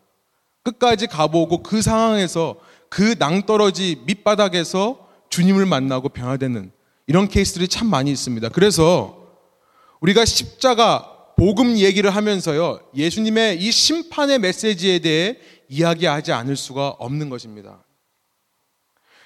[0.63, 2.57] 끝까지 가보고 그 상황에서
[2.89, 6.73] 그 낭떠러지 밑바닥에서 주님을 만나고 변화되는
[7.07, 8.49] 이런 케이스들이 참 많이 있습니다.
[8.49, 9.27] 그래서
[10.01, 12.81] 우리가 십자가 복음 얘기를 하면서요.
[12.95, 15.37] 예수님의 이 심판의 메시지에 대해
[15.69, 17.85] 이야기하지 않을 수가 없는 것입니다.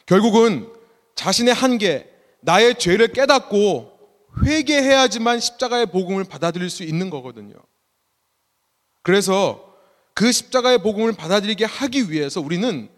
[0.07, 0.67] 결국은
[1.15, 2.11] 자신의 한계,
[2.43, 3.93] 나의 죄를 깨닫고
[4.45, 7.55] 회개해야지만 십자가의 복음을 받아들일 수 있는 거거든요.
[9.03, 9.75] 그래서
[10.15, 12.89] 그 십자가의 복음을 받아들이게 하기 위해서 우리는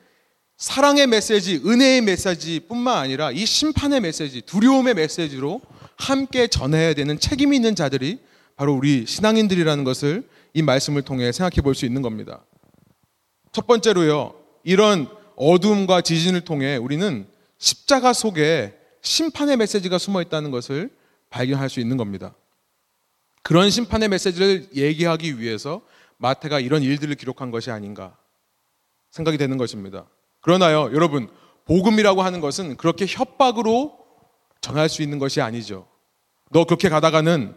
[0.56, 5.60] 사랑의 메시지, 은혜의 메시지 뿐만 아니라 이 심판의 메시지, 두려움의 메시지로
[5.96, 8.20] 함께 전해야 되는 책임이 있는 자들이
[8.56, 12.44] 바로 우리 신앙인들이라는 것을 이 말씀을 통해 생각해 볼 수 있는 겁니다.
[13.52, 17.26] 첫 번째로요, 이런 어둠과 지진을 통해 우리는
[17.58, 20.90] 십자가 속에 심판의 메시지가 숨어 있다는 것을
[21.30, 22.34] 발견할 수 있는 겁니다.
[23.42, 25.82] 그런 심판의 메시지를 얘기하기 위해서
[26.18, 28.16] 마태가 이런 일들을 기록한 것이 아닌가
[29.10, 30.06] 생각이 되는 것입니다.
[30.40, 31.28] 그러나요, 여러분,
[31.66, 33.98] 복음이라고 하는 것은 그렇게 협박으로
[34.60, 35.88] 전할 수 있는 것이 아니죠.
[36.50, 37.54] 너 그렇게 가다가는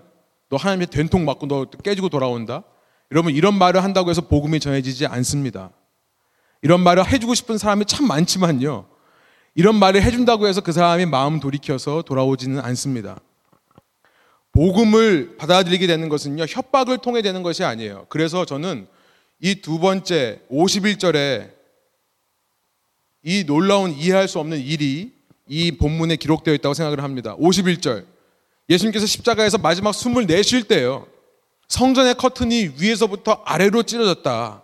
[0.49, 2.63] 너 하나님의 된통 맞고 너 깨지고 돌아온다?
[3.11, 5.71] 여러분, 이런 말을 한다고 해서 복음이 전해지지 않습니다.
[6.61, 8.87] 이런 말을 해주고 싶은 사람이 참 많지만요.
[9.55, 13.19] 이런 말을 해준다고 해서 그 사람이 마음 돌이켜서 돌아오지는 않습니다.
[14.51, 18.05] 복음을 받아들이게 되는 것은요, 협박을 통해 되는 것이 아니에요.
[18.09, 18.87] 그래서 저는
[19.41, 21.51] 이 두 번째 51절에
[23.23, 25.13] 이 놀라운 이해할 수 없는 일이
[25.47, 27.35] 이 본문에 기록되어 있다고 생각을 합니다.
[27.37, 28.05] 51절.
[28.69, 31.07] 예수님께서 십자가에서 마지막 숨을 내쉴 때요.
[31.67, 34.63] 성전의 커튼이 위에서부터 아래로 찢어졌다.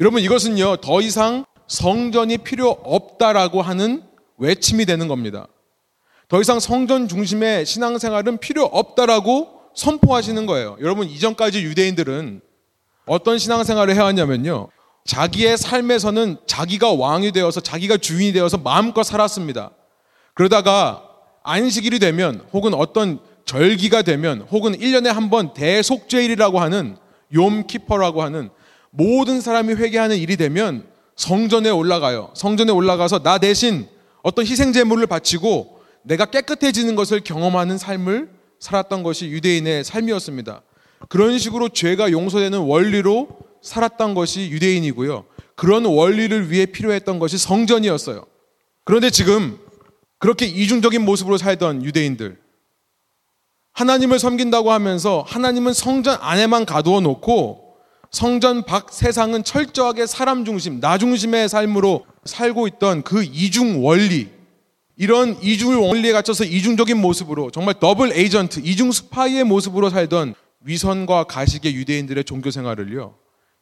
[0.00, 4.02] 여러분 이것은요 더 이상 성전이 필요 없다라고 하는
[4.38, 5.46] 외침이 되는 겁니다.
[6.28, 10.76] 더 이상 성전 중심의 신앙생활은 필요 없다라고 선포하시는 거예요.
[10.80, 12.40] 여러분 이전까지 유대인들은
[13.06, 14.68] 어떤 신앙생활을 해왔냐면요.
[15.04, 19.70] 자기의 삶에서는 자기가 왕이 되어서 자기가 주인이 되어서 마음껏 살았습니다.
[20.34, 21.02] 그러다가
[21.44, 26.96] 안식일이 되면 혹은 어떤 절기가 되면 혹은 1년에 한 번 대속죄일이라고 하는
[27.32, 28.50] 욤키퍼라고 하는
[28.90, 30.86] 모든 사람이 회개하는 일이 되면
[31.18, 32.30] 성전에 올라가요.
[32.34, 33.88] 성전에 올라가서 나 대신
[34.22, 40.62] 어떤 희생 제물을 바치고 내가 깨끗해지는 것을 경험하는 삶을 살았던 것이 유대인의 삶이었습니다.
[41.08, 43.28] 그런 식으로 죄가 용서되는 원리로
[43.62, 45.24] 살았던 것이 유대인이고요.
[45.56, 48.24] 그런 원리를 위해 필요했던 것이 성전이었어요.
[48.84, 49.58] 그런데 지금
[50.18, 52.38] 그렇게 이중적인 모습으로 살던 유대인들,
[53.72, 57.67] 하나님을 섬긴다고 하면서 하나님은 성전 안에만 가두어 놓고
[58.10, 64.28] 성전 밖 세상은 철저하게 사람 중심, 나 중심의 삶으로 살고 있던 그 이중 원리,
[64.96, 71.74] 이런 이중 원리에 갇혀서 이중적인 모습으로 정말 double agent, 이중 스파이의 모습으로 살던 위선과 가식의
[71.74, 73.14] 유대인들의 종교 생활을요.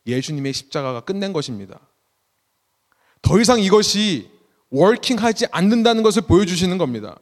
[0.06, 1.80] 예수님의 십자가가 끝낸 것입니다.
[3.20, 4.30] 더 이상 이것이
[4.70, 7.18] working하지 않는다는 것을 보여주시는 겁니다.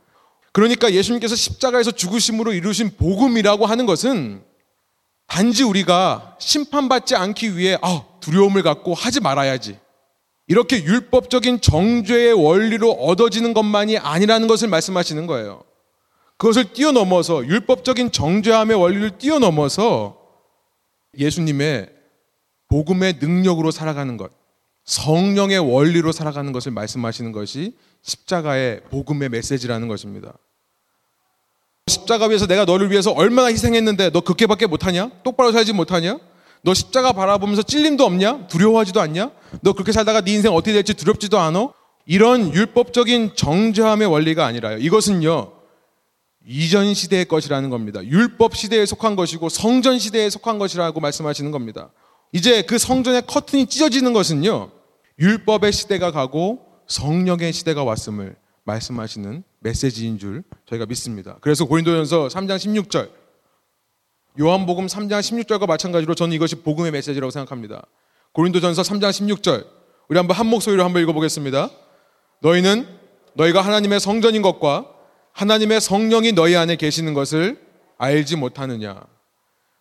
[0.53, 4.45] 그러니까 예수님께서 십자가에서 죽으심으로 이루신 복음이라고 하는 것은
[5.27, 9.79] 단지 우리가 심판받지 않기 위해 아, 두려움을 갖고 하지 말아야지.
[10.47, 15.65] 이렇게 율법적인 정죄의 원리로 얻어지는 것만이 아니라는 것을 말씀하시는 거예요.
[16.37, 20.19] 그것을 뛰어넘어서 율법적인 정죄함의 원리를 뛰어넘어서
[21.17, 21.89] 예수님의
[22.69, 24.33] 복음의 능력으로 살아가는 것,
[24.85, 30.35] 성령의 원리로 살아가는 것을 말씀하시는 것이 십자가의 복음의 메시지라는 것입니다.
[31.87, 35.11] 십자가 위에서 내가 너를 위해서 얼마나 희생했는데 너 그렇게밖에 못하냐?
[35.23, 36.18] 똑바로 살지 못하냐?
[36.62, 38.47] 너 십자가 바라보면서 찔림도 없냐?
[38.47, 39.31] 두려워하지도 않냐?
[39.61, 41.73] 너 그렇게 살다가 네 인생 어떻게 될지 두렵지도 않아?
[42.07, 44.79] 이런 율법적인 정죄함의 원리가 아니라요.
[44.79, 45.53] 이것은요.
[46.47, 48.03] 이전 시대의 것이라는 겁니다.
[48.03, 51.90] 율법 시대에 속한 것이고 성전 시대에 속한 것이라고 말씀하시는 겁니다.
[52.33, 54.70] 이제 그 성전의 커튼이 찢어지는 것은요.
[55.18, 61.38] 율법의 시대가 가고 성령의 시대가 왔음을 말씀하시는 메시지인 줄 저희가 믿습니다.
[61.40, 63.11] 그래서 고린도전서 3장 16절
[64.38, 67.83] 요한복음 3장 16절과 마찬가지로 저는 이것이 복음의 메시지라고 생각합니다.
[68.33, 69.66] 고린도전서 3장 16절
[70.09, 71.70] 우리 한번 한 목소리로 한번 읽어보겠습니다.
[72.42, 72.87] 너희는
[73.35, 74.87] 너희가 하나님의 성전인 것과
[75.33, 77.59] 하나님의 성령이 너희 안에 계시는 것을
[77.96, 79.00] 알지 못하느냐.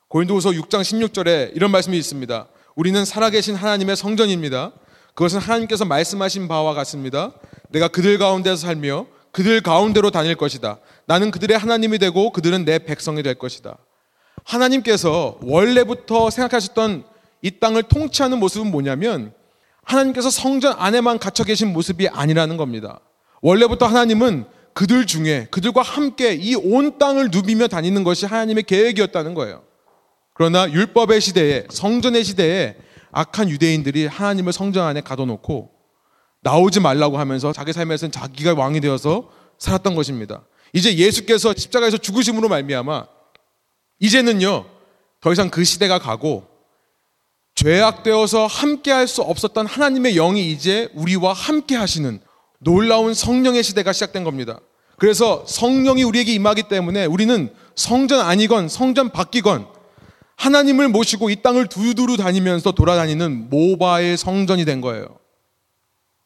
[0.07, 2.47] 고린도후서 6장 16절에 이런 말씀이 있습니다.
[2.75, 4.71] 우리는 살아계신 하나님의 성전입니다.
[5.13, 7.33] 그것은 하나님께서 말씀하신 바와 같습니다.
[7.69, 10.77] 내가 그들 가운데서 살며 그들 가운데로 다닐 것이다.
[11.05, 13.77] 나는 그들의 하나님이 되고 그들은 내 백성이 될 것이다.
[14.45, 17.03] 하나님께서 원래부터 생각하셨던
[17.41, 19.33] 이 땅을 통치하는 모습은 뭐냐면
[19.83, 22.99] 하나님께서 성전 안에만 갇혀 계신 모습이 아니라는 겁니다.
[23.41, 29.63] 원래부터 하나님은 그들 중에 그들과 함께 이 온 땅을 누비며 다니는 것이 하나님의 계획이었다는 거예요.
[30.33, 32.75] 그러나 율법의 시대에 성전의 시대에
[33.11, 35.72] 악한 유대인들이 하나님을 성전 안에 가둬놓고
[36.43, 40.43] 나오지 말라고 하면서 자기 삶에서는 자기가 왕이 되어서 살았던 것입니다.
[40.73, 43.06] 이제 예수께서 십자가에서 죽으심으로 말미암아
[43.99, 44.65] 이제는요
[45.21, 46.45] 더 이상 그 시대가 가고
[47.56, 52.19] 죄악되어서 함께 할 수 없었던 하나님의 영이 이제 우리와 함께 하시는
[52.60, 54.60] 놀라운 성령의 시대가 시작된 겁니다.
[54.97, 59.67] 그래서 성령이 우리에게 임하기 때문에 우리는 성전 아니건 성전 바뀌건
[60.36, 65.22] 하나님을 모시고 이 땅을 두루두루 다니면서 돌아다니는 모바일 성전이 된 거예요.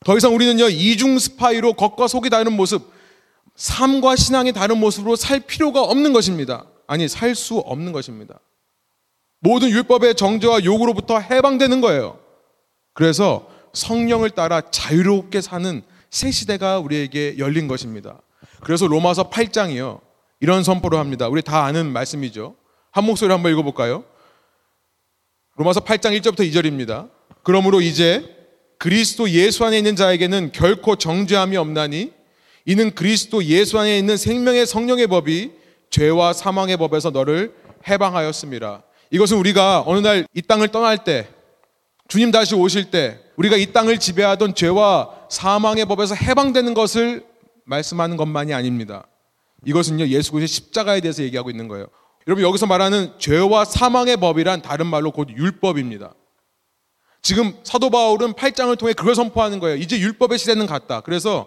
[0.05, 2.91] 더 이상 우리는요, 이중 스파이로 겉과 속이 다른 모습,
[3.55, 6.65] 삶과 신앙이 다른 모습으로 살 필요가 없는 것입니다.
[6.85, 8.39] 아니, 살 수 없는 것입니다.
[9.39, 12.19] 모든 율법의 정죄와 요구로부터 해방되는 거예요.
[12.93, 18.19] 그래서 성령을 따라 자유롭게 사는 새 시대가 우리에게 열린 것입니다.
[18.61, 19.99] 그래서 로마서 8장이요.
[20.39, 21.27] 이런 선포를 합니다.
[21.27, 22.55] 우리 다 아는 말씀이죠.
[22.91, 24.03] 한 목소리 한번 읽어볼까요?
[25.55, 27.09] 로마서 8장 1절부터 2절입니다.
[27.43, 28.36] 그러므로 이제
[28.77, 32.11] 그리스도 예수 안에 있는 자에게는 결코 정죄함이 없나니
[32.65, 35.51] 이는 그리스도 예수 안에 있는 생명의 성령의 법이
[35.89, 37.53] 죄와 사망의 법에서 너를
[37.87, 38.83] 해방하였습니다.
[39.11, 41.27] 이것은 우리가 어느 날 이 땅을 떠날 때
[42.07, 47.25] 주님 다시 오실 때 우리가 이 땅을 지배하던 죄와 사망의 법에서 해방되는 것을
[47.65, 49.07] 말씀하는 것만이 아닙니다.
[49.65, 51.87] 이것은요 예수 그리스도의 십자가에 대해서 얘기하고 있는 거예요.
[52.27, 56.13] 여러분 여기서 말하는 죄와 사망의 법이란 다른 말로 곧 율법입니다.
[57.27, 59.75] 지금 사도 바울은 8장을 통해 그걸 선포하는 거예요.
[59.75, 61.01] 이제 율법의 시대는 갔다.
[61.01, 61.45] 그래서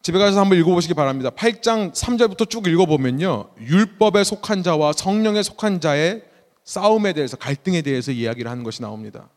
[0.00, 1.28] 집에 가서 한번 읽어보시기 바랍니다.
[1.28, 3.50] 8장 3절부터 쭉 읽어보면요.
[3.60, 6.22] 율법에 속한 자와 성령에 속한 자의
[6.64, 9.28] 싸움에 대해서 갈등에 대해서 이야기를 하는 것이 나옵니다.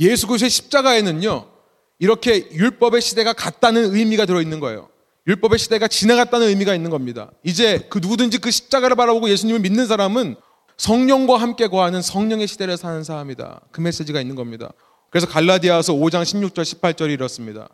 [0.00, 1.46] 예수 그리스도의 십자가에는요.
[2.00, 4.88] 이렇게 율법의 시대가 갔다는 의미가 들어있는 거예요.
[5.28, 7.30] 율법의 시대가 지나갔다는 의미가 있는 겁니다.
[7.44, 10.34] 이제 그 누구든지 그 십자가를 바라보고 예수님을 믿는 사람은
[10.76, 13.60] 성령과 함께 거하는 성령의 시대를 사는 사람이다.
[13.70, 14.72] 그 메시지가 있는 겁니다.
[15.14, 17.68] 그래서 갈라디아서 5장 16절 18절이 이렇습니다.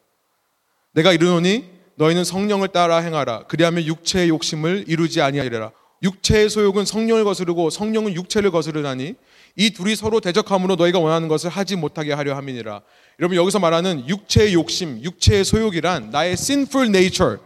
[0.92, 3.44] 내가 이르노니 너희는 성령을 따라 행하라.
[3.48, 5.70] 그리하면 육체의 욕심을 이루지 아니하리라.
[6.02, 9.14] 육체의 소욕은 성령을 거스르고 성령은 육체를 거스르나니
[9.56, 12.82] 이 둘이 서로 대적함으로 너희가 원하는 것을 하지 못하게 하려 함이니라.
[13.20, 17.38] 여러분 여기서 말하는 육체의 욕심, 육체의 소욕이란 나의 sinful nature,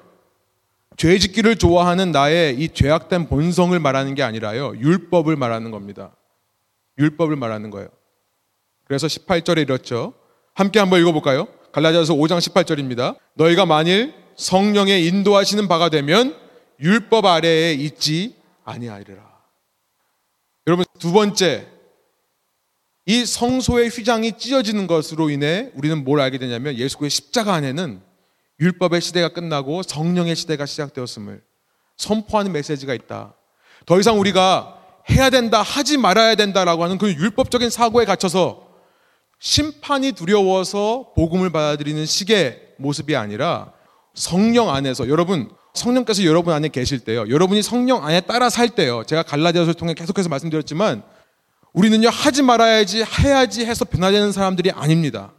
[0.96, 4.74] 죄 짓기를 좋아하는 나의 이 죄악된 본성을 말하는 게 아니라요.
[4.76, 6.16] 율법을 말하는 겁니다.
[6.98, 7.90] 율법을 말하는 거예요.
[8.86, 10.14] 그래서 18절에 이렇죠.
[10.54, 11.48] 함께 한번 읽어볼까요?
[11.72, 13.16] 갈라디아서 5장 18절입니다.
[13.34, 16.36] 너희가 만일 성령의 인도하시는 바가 되면
[16.80, 19.22] 율법 아래에 있지 아니하리라.
[20.66, 21.66] 여러분 두 번째
[23.06, 28.00] 이 성소의 휘장이 찢어지는 것으로 인해 우리는 뭘 알게 되냐면 예수의 십자가 안에는
[28.60, 31.42] 율법의 시대가 끝나고 성령의 시대가 시작되었음을
[31.96, 33.34] 선포하는 메시지가 있다.
[33.84, 38.63] 더 이상 우리가 해야 된다, 하지 말아야 된다라고 하는 그 율법적인 사고에 갇혀서
[39.44, 43.74] 심판이 두려워서 복음을 받아들이는 식의 모습이 아니라
[44.14, 47.28] 성령 안에서 여러분 성령께서 여러분 안에 계실 때요.
[47.28, 49.04] 여러분이 성령 안에 따라 살 때요.
[49.04, 51.02] 제가 갈라디아서를 통해 계속해서 말씀드렸지만
[51.74, 55.34] 우리는요 하지 말아야지 해야지 해서 변화되는 사람들이 아닙니다.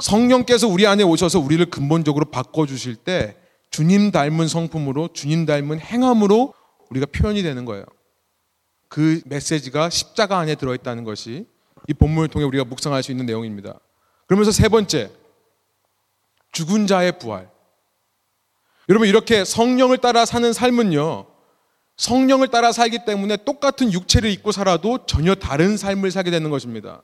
[0.00, 3.36] 성령께서 우리 안에 오셔서 우리를 근본적으로 바꿔 주실 때
[3.70, 6.52] 주님 닮은 성품으로 주님 닮은 행함으로
[6.90, 7.84] 우리가 표현이 되는 거예요.
[8.88, 11.46] 그 메시지가 십자가 안에 들어 있다는 것이
[11.88, 13.78] 이 본문을 통해 우리가 묵상할 수 있는 내용입니다.
[14.26, 15.10] 그러면서 세 번째
[16.52, 17.50] 죽은 자의 부활.
[18.88, 21.26] 여러분 이렇게 성령을 따라 사는 삶은요.
[21.96, 27.02] 성령을 따라 살기 때문에 똑같은 육체를 입고 살아도 전혀 다른 삶을 살게 되는 것입니다.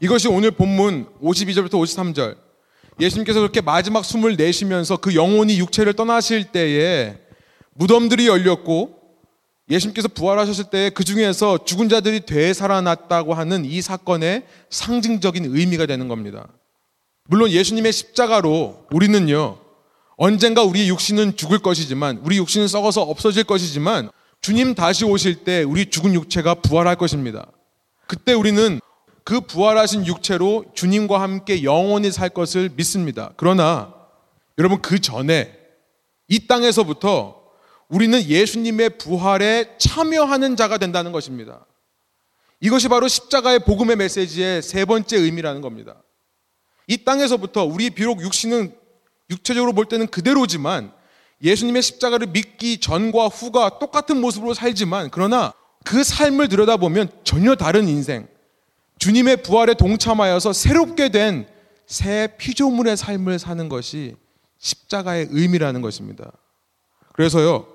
[0.00, 2.36] 이것이 오늘 본문 52절부터 53절.
[3.00, 7.18] 예수님께서 그렇게 마지막 숨을 내쉬면서 그 영혼이 육체를 떠나실 때에
[7.74, 8.97] 무덤들이 열렸고
[9.70, 16.48] 예수님께서 부활하셨을 때 그 중에서 죽은 자들이 되살아났다고 하는 이 사건의 상징적인 의미가 되는 겁니다.
[17.24, 19.58] 물론 예수님의 십자가로 우리는요,
[20.16, 25.90] 언젠가 우리 육신은 죽을 것이지만, 우리 육신은 썩어서 없어질 것이지만, 주님 다시 오실 때 우리
[25.90, 27.46] 죽은 육체가 부활할 것입니다.
[28.06, 28.80] 그때 우리는
[29.24, 33.32] 그 부활하신 육체로 주님과 함께 영원히 살 것을 믿습니다.
[33.36, 33.94] 그러나
[34.56, 35.52] 여러분 그 전에
[36.28, 37.37] 이 땅에서부터
[37.88, 41.66] 우리는 예수님의 부활에 참여하는 자가 된다는 것입니다.
[42.60, 46.02] 이것이 바로 십자가의 복음의 메시지의 세 번째 의미라는 겁니다.
[46.86, 48.74] 이 땅에서부터 우리 비록 육신은
[49.30, 50.92] 육체적으로 볼 때는 그대로지만
[51.42, 55.52] 예수님의 십자가를 믿기 전과 후가 똑같은 모습으로 살지만 그러나
[55.84, 58.26] 그 삶을 들여다보면 전혀 다른 인생,
[58.98, 64.14] 주님의 부활에 동참하여서 새롭게 된 새 피조물의 삶을 사는 것이
[64.58, 66.30] 십자가의 의미라는 것입니다.
[67.14, 67.66] 그래서요,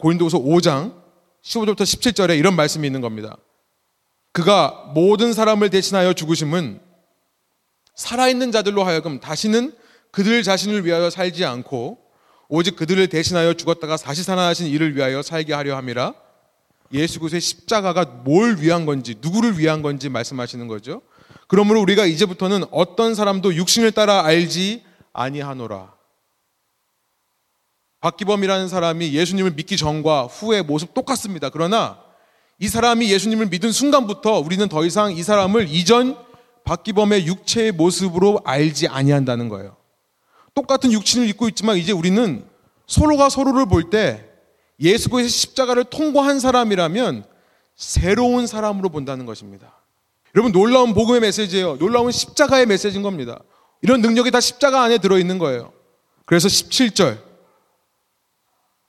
[0.00, 0.94] 고린도후서 5장
[1.42, 3.36] 15절부터 17절에 이런 말씀이 있는 겁니다.
[4.32, 6.80] 그가 모든 사람을 대신하여 죽으심은
[7.94, 9.74] 살아있는 자들로 하여금 다시는
[10.10, 11.98] 그들 자신을 위하여 살지 않고
[12.48, 16.14] 오직 그들을 대신하여 죽었다가 다시 살아나신 이를 위하여 살게 하려 함이라
[16.92, 21.02] 예수 그리스도의 십자가가 뭘 위한 건지 누구를 위한 건지 말씀하시는 거죠.
[21.46, 25.97] 그러므로 우리가 이제부터는 어떤 사람도 육신을 따라 알지 아니하노라.
[28.00, 31.50] 박기범이라는 사람이 예수님을 믿기 전과 후의 모습 똑같습니다.
[31.50, 31.98] 그러나
[32.60, 36.16] 이 사람이 예수님을 믿은 순간부터 우리는 더 이상 이 사람을 이전
[36.64, 39.76] 박기범의 육체의 모습으로 알지 아니한다는 거예요.
[40.54, 42.44] 똑같은 육신을 입고 있지만 이제 우리는
[42.86, 44.24] 서로가 서로를 볼 때
[44.80, 47.24] 예수 그리스도의 십자가를 통과한 사람이라면
[47.74, 49.76] 새로운 사람으로 본다는 것입니다.
[50.36, 51.78] 여러분 놀라운 복음의 메시지예요.
[51.78, 53.40] 놀라운 십자가의 메시지인 겁니다.
[53.82, 55.72] 이런 능력이 다 십자가 안에 들어 있는 거예요.
[56.26, 57.27] 그래서 17절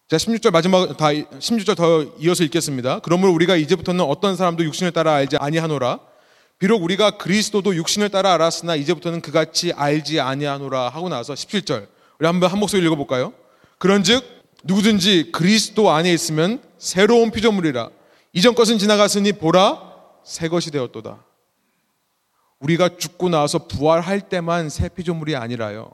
[0.09, 2.97] 자, 16절 마지막 다 16절 더 이어서 읽겠습니다.
[3.01, 5.99] 그러므로 우리가 이제부터는 어떤 사람도 육신을 따라 알지 아니하노라.
[6.57, 11.87] 비록 우리가 그리스도도 육신을 따라 알았으나 이제부터는 그같이 알지 아니하노라 하고 나서 17절.
[12.17, 13.33] 우리 한번 한 목소리 읽어 볼까요?
[13.77, 14.25] 그런즉
[14.63, 17.91] 누구든지 그리스도 안에 있으면 새로운 피조물이라.
[18.33, 19.93] 이전 것은 지나갔으니 보라
[20.23, 21.23] 새 것이 되었도다.
[22.61, 25.91] 우리가 죽고 나서 부활할 때만 새 피조물이 아니라요.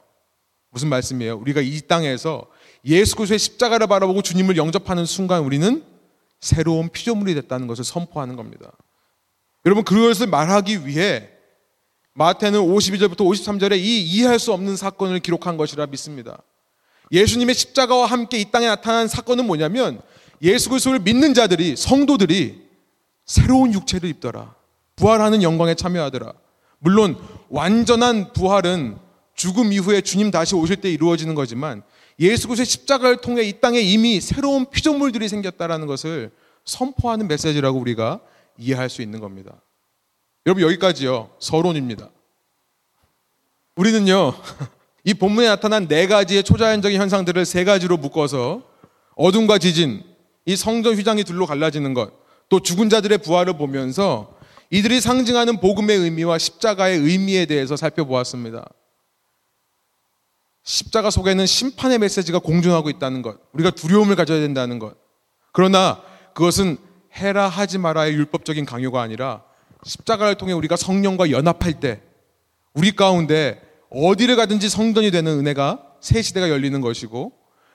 [0.69, 1.37] 무슨 말씀이에요?
[1.37, 2.47] 우리가 이 땅에서
[2.85, 5.83] 예수 그리스도의 십자가를 바라보고 주님을 영접하는 순간 우리는
[6.39, 8.71] 새로운 피조물이 됐다는 것을 선포하는 겁니다.
[9.65, 11.29] 여러분 그것을 말하기 위해
[12.13, 16.41] 마태는 52절부터 53절에 이 이해할 수 없는 사건을 기록한 것이라 믿습니다.
[17.11, 20.01] 예수님의 십자가와 함께 이 땅에 나타난 사건은 뭐냐면
[20.41, 22.63] 예수 그리스도를 믿는 자들이 성도들이
[23.25, 24.55] 새로운 육체를 입더라.
[24.95, 26.33] 부활하는 영광에 참여하더라.
[26.79, 27.17] 물론
[27.49, 28.97] 완전한 부활은
[29.35, 31.83] 죽음 이후에 주님 다시 오실 때 이루어지는 거지만
[32.19, 36.31] 예수 그리스도의 십자가를 통해 이 땅에 이미 새로운 피조물들이 생겼다라는 것을
[36.63, 38.21] 선포하는 메시지라고 우리가
[38.57, 39.61] 이해할 수 있는 겁니다.
[40.45, 41.31] 여러분 여기까지요.
[41.39, 42.09] 서론입니다.
[43.75, 44.33] 우리는요.
[45.03, 48.63] 이 본문에 나타난 네 가지의 초자연적인 현상들을 세 가지로 묶어서
[49.15, 50.03] 어둠과 지진,
[50.45, 52.11] 이 성전 휘장이 둘로 갈라지는 것,
[52.49, 54.35] 또 죽은 자들의 부활을 보면서
[54.71, 58.67] 이들이 상징하는 복음의 의미와 십자가의 의미에 대해서 살펴보았습니다.
[60.65, 64.95] 십자가 속에는 심판의 메시지가 공존하고 있다는 것, 우리가 두려움을 가져야 된다는 것.
[65.53, 66.01] 그러나
[66.33, 66.77] 그것은
[67.13, 69.43] 해라 하지 말아의 율법적인 강요가 아니라
[69.83, 72.01] 십자가를 통해 우리가 성령과 연합할 때
[72.73, 73.61] 우리 가운데
[73.91, 77.31] 어디를 가든지 성전이 되는 은혜가 새 시대가 열리는 것이고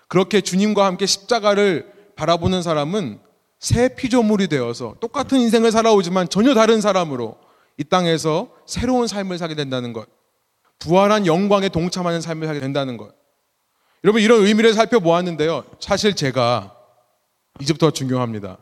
[0.09, 3.21] 그렇게 주님과 함께 십자가를 바라보는 사람은
[3.61, 7.37] 새 피조물이 되어서 똑같은 인생을 살아오지만 전혀 다른 사람으로
[7.79, 10.09] 이 땅에서 새로운 삶을 살게 된다는 것.
[10.81, 13.15] 부활한 영광에 동참하는 삶을 살게 된다는 것.
[14.03, 15.65] 여러분 이런 의미를 살펴보았는데요.
[15.79, 16.75] 사실 제가
[17.61, 18.59] 이제부터 중요합니다.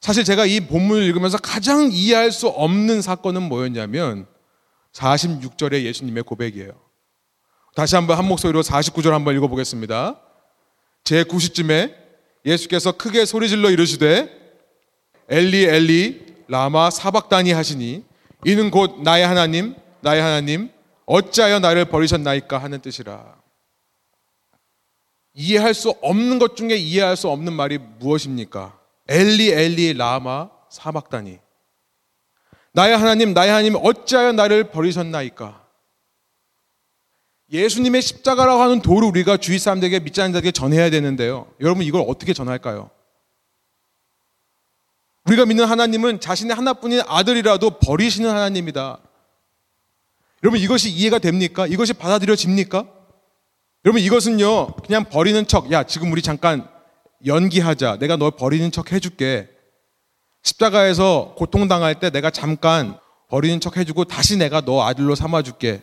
[0.00, 4.26] 사실 제가 이 본문을 읽으면서 가장 이해할 수 없는 사건은 뭐였냐면
[4.92, 6.72] 46절의 예수님의 고백이에요.
[7.74, 10.20] 다시 한번 한 목소리로 49절 한번 읽어보겠습니다.
[11.04, 11.94] 제 90쯤에
[12.44, 14.30] 예수께서 크게 소리질러 이르시되
[15.28, 18.04] 엘리 엘리 라마 사박다니 하시니
[18.46, 20.70] 이는 곧 나의 하나님 나의 하나님
[21.08, 23.38] 어찌하여 나를 버리셨나이까 하는 뜻이라.
[25.32, 28.78] 이해할 수 없는 것 중에 이해할 수 없는 말이 무엇입니까?
[29.08, 31.38] 엘리 엘리 라마 사박다니.
[32.72, 35.66] 나의 하나님 나의 하나님 어찌하여 나를 버리셨나이까?
[37.50, 41.50] 예수님의 십자가라고 하는 도를 우리가 주위 사람들에게 믿지 않는 자에게 전해야 되는데요.
[41.60, 42.90] 여러분 이걸 어떻게 전할까요?
[45.24, 49.00] 우리가 믿는 하나님은 자신의 하나뿐인 아들이라도 버리시는 하나님이다.
[50.42, 51.66] 여러분 이것이 이해가 됩니까?
[51.66, 52.86] 이것이 받아들여집니까?
[53.84, 56.68] 여러분 이것은요 그냥 버리는 척, 야 지금 우리 잠깐
[57.26, 57.96] 연기하자.
[57.98, 59.48] 내가 널 버리는 척 해줄게.
[60.42, 65.82] 십자가에서 고통 당할 때 내가 잠깐 버리는 척 해주고 다시 내가 너 아들로 삼아줄게.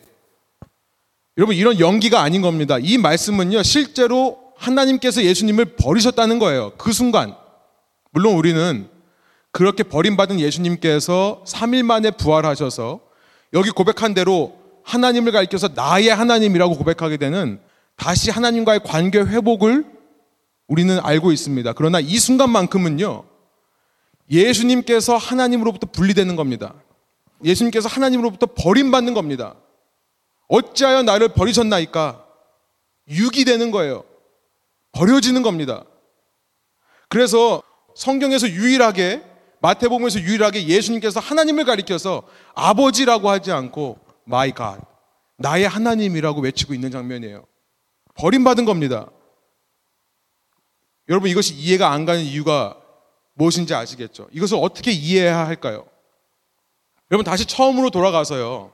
[1.38, 2.78] 여러분 이런 연기가 아닌 겁니다.
[2.80, 6.72] 이 말씀은요 실제로 하나님께서 예수님을 버리셨다는 거예요.
[6.78, 7.36] 그 순간.
[8.10, 8.88] 물론 우리는
[9.52, 13.00] 그렇게 버림받은 예수님께서 3일 만에 부활하셔서
[13.56, 14.54] 여기 고백한 대로
[14.84, 17.58] 하나님을 가리켜서 나의 하나님이라고 고백하게 되는
[17.96, 19.84] 다시 하나님과의 관계 회복을
[20.68, 21.72] 우리는 알고 있습니다.
[21.72, 23.24] 그러나 이 순간만큼은요,
[24.30, 26.74] 예수님께서 하나님으로부터 분리되는 겁니다.
[27.42, 29.54] 예수님께서 하나님으로부터 버림받는 겁니다.
[30.48, 32.24] 어찌하여 나를 버리셨나이까?
[33.08, 34.04] 유기되는 거예요.
[34.92, 35.84] 버려지는 겁니다.
[37.08, 37.62] 그래서
[37.94, 39.22] 성경에서 유일하게
[39.60, 42.22] 마태복음에서 유일하게 예수님께서 하나님을 가리켜서
[42.54, 44.80] 아버지라고 하지 않고 my God,
[45.38, 47.44] 나의 하나님이라고 외치고 있는 장면이에요.
[48.14, 49.10] 버림받은 겁니다.
[51.08, 52.76] 여러분 이것이 이해가 안 가는 이유가
[53.34, 54.28] 무엇인지 아시겠죠?
[54.32, 55.86] 이것을 어떻게 이해해야 할까요?
[57.10, 58.72] 여러분 다시 처음으로 돌아가서요.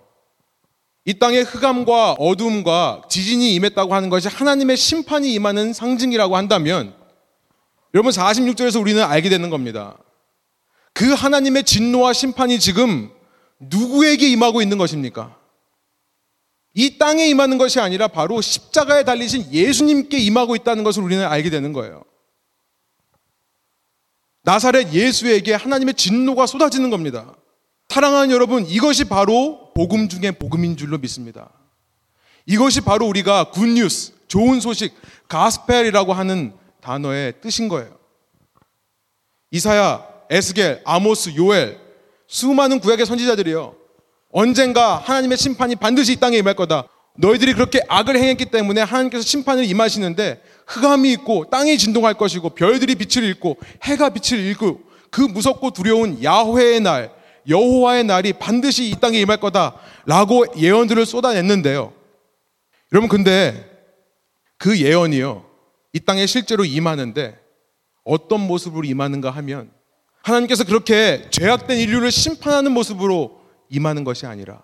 [1.05, 6.95] 이 땅의 흑암과 어둠과 지진이 임했다고 하는 것이 하나님의 심판이 임하는 상징이라고 한다면
[7.93, 9.99] 여러분 46절에서 우리는 알게 되는 겁니다.
[10.93, 13.11] 그 하나님의 진노와 심판이 지금
[13.59, 15.37] 누구에게 임하고 있는 것입니까?
[16.75, 21.73] 이 땅에 임하는 것이 아니라 바로 십자가에 달리신 예수님께 임하고 있다는 것을 우리는 알게 되는
[21.73, 22.03] 거예요.
[24.43, 27.35] 나사렛 예수에게 하나님의 진노가 쏟아지는 겁니다.
[27.89, 31.51] 사랑하는 여러분, 이것이 바로 복음 중에 복음인 줄로 믿습니다.
[32.47, 34.95] 이것이 바로 우리가 굿뉴스, 좋은 소식,
[35.29, 37.97] 가스펠이라고 하는 단어의 뜻인 거예요.
[39.51, 41.79] 이사야, 에스겔, 아모스, 요엘,
[42.27, 43.75] 수많은 구약의 선지자들이요.
[44.31, 46.89] 언젠가 하나님의 심판이 반드시 이 땅에 임할 거다.
[47.19, 53.29] 너희들이 그렇게 악을 행했기 때문에 하나님께서 심판을 임하시는데 흑암이 있고 땅이 진동할 것이고 별들이 빛을
[53.29, 54.81] 잃고 해가 빛을 잃고
[55.11, 57.13] 그 무섭고 두려운 야훼의 날,
[57.47, 61.93] 여호와의 날이 반드시 이 땅에 임할 거다라고 예언들을 쏟아냈는데요.
[62.93, 63.69] 여러분 근데
[64.57, 65.45] 그 예언이요.
[65.93, 67.39] 이 땅에 실제로 임하는데
[68.05, 69.82] 어떤 모습으로 임하는가 하면
[70.23, 74.63] 하나님께서 그렇게 죄악된 인류를 심판하는 모습으로 임하는 것이 아니라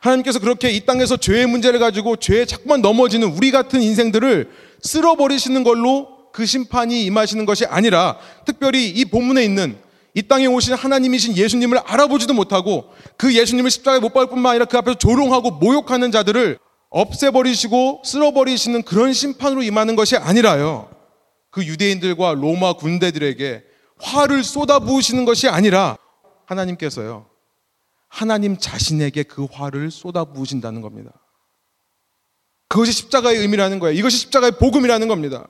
[0.00, 6.30] 하나님께서 그렇게 이 땅에서 죄의 문제를 가지고 죄에 자꾸만 넘어지는 우리 같은 인생들을 쓸어버리시는 걸로
[6.32, 9.76] 그 심판이 임하시는 것이 아니라 특별히 이 본문에 있는
[10.14, 14.76] 이 땅에 오신 하나님이신 예수님을 알아보지도 못하고 그 예수님을 십자가에 못 박을 뿐만 아니라 그
[14.76, 16.58] 앞에서 조롱하고 모욕하는 자들을
[16.90, 20.90] 없애버리시고 쓸어버리시는 그런 심판으로 임하는 것이 아니라요.
[21.50, 23.71] 그 유대인들과 로마 군대들에게
[24.02, 25.96] 화를 쏟아부으시는 것이 아니라
[26.46, 27.26] 하나님께서요.
[28.08, 31.12] 하나님 자신에게 그 화를 쏟아부으신다는 겁니다.
[32.68, 33.98] 그것이 십자가의 의미라는 거예요.
[33.98, 35.46] 이것이 십자가의 복음이라는 겁니다.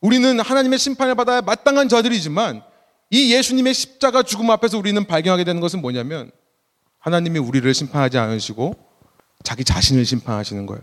[0.00, 2.62] 우리는 하나님의 심판을 받아야 마땅한 자들이지만
[3.10, 6.30] 이 예수님의 십자가 죽음 앞에서 우리는 발견하게 되는 것은 뭐냐면
[6.98, 8.74] 하나님이 우리를 심판하지 않으시고
[9.42, 10.82] 자기 자신을 심판하시는 거예요.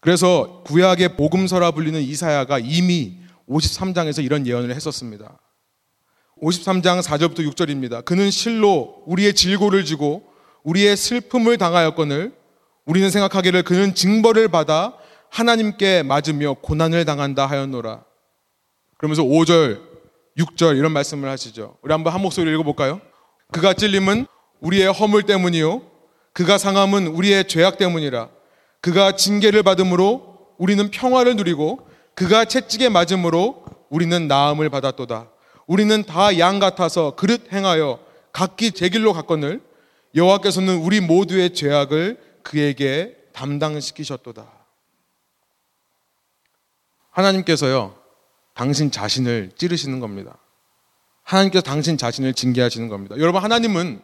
[0.00, 5.38] 그래서 구약의 복음서라 불리는 이사야가 이미 53장에서 이런 예언을 했었습니다.
[6.42, 8.04] 53장 4절부터 6절입니다.
[8.04, 10.24] 그는 실로 우리의 질고를 지고
[10.64, 12.34] 우리의 슬픔을 당하였거늘
[12.84, 14.94] 우리는 생각하기를 그는 징벌을 받아
[15.30, 18.04] 하나님께 맞으며 고난을 당한다 하였노라.
[18.98, 19.80] 그러면서 5절,
[20.38, 21.76] 6절 이런 말씀을 하시죠.
[21.82, 23.00] 우리 한번 한 목소리 읽어볼까요?
[23.52, 24.26] 그가 찔림은
[24.60, 25.82] 우리의 허물 때문이요.
[26.32, 28.28] 그가 상함은 우리의 죄악 때문이라.
[28.80, 31.85] 그가 징계를 받음으로 우리는 평화를 누리고
[32.16, 35.30] 그가 채찍에 맞음으로 우리는 나음을 받았도다.
[35.68, 38.00] 우리는 다 양 같아서 그릇 행하여
[38.32, 39.60] 각기 제 길로 갔거늘
[40.14, 44.50] 여호와께서는 우리 모두의 죄악을 그에게 담당시키셨도다.
[47.10, 47.94] 하나님께서요,
[48.54, 50.38] 당신 자신을 찌르시는 겁니다.
[51.22, 53.16] 하나님께서 당신 자신을 징계하시는 겁니다.
[53.18, 54.00] 여러분, 하나님은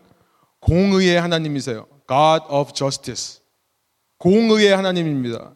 [0.60, 1.86] 공의의 하나님이세요.
[2.06, 3.40] God of justice.
[4.18, 5.54] 공의의 하나님입니다.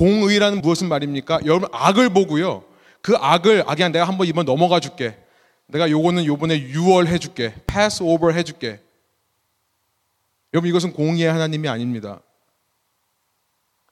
[0.00, 1.40] 공의라는 무엇은 말입니까?
[1.44, 2.64] 여러분, 악을 보고요.
[3.02, 5.14] 그 악을, 아, 그냥 내가 한번 이번 넘어가 줄게.
[5.66, 7.52] 내가 요거는 요번에 6월 해 줄게.
[7.66, 8.80] pass over 해줄게.
[10.54, 12.20] 여러분, 이것은 공의의 하나님이 아닙니다.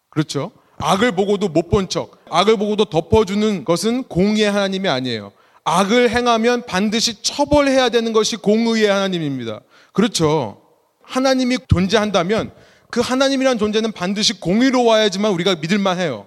[0.09, 0.51] 그렇죠?
[0.79, 5.33] 악을 보고도 못 본 척, 악을 보고도 덮어주는 것은 공의의 하나님이 아니에요.
[5.65, 9.61] 악을 행하면 반드시 처벌해야 되는 것이 공의의 하나님입니다.
[9.93, 10.63] 그렇죠.
[11.03, 12.53] 하나님이 존재한다면
[12.91, 16.27] 그 하나님이란 존재는 반드시 공의로워야지만 우리가 믿을만 해요.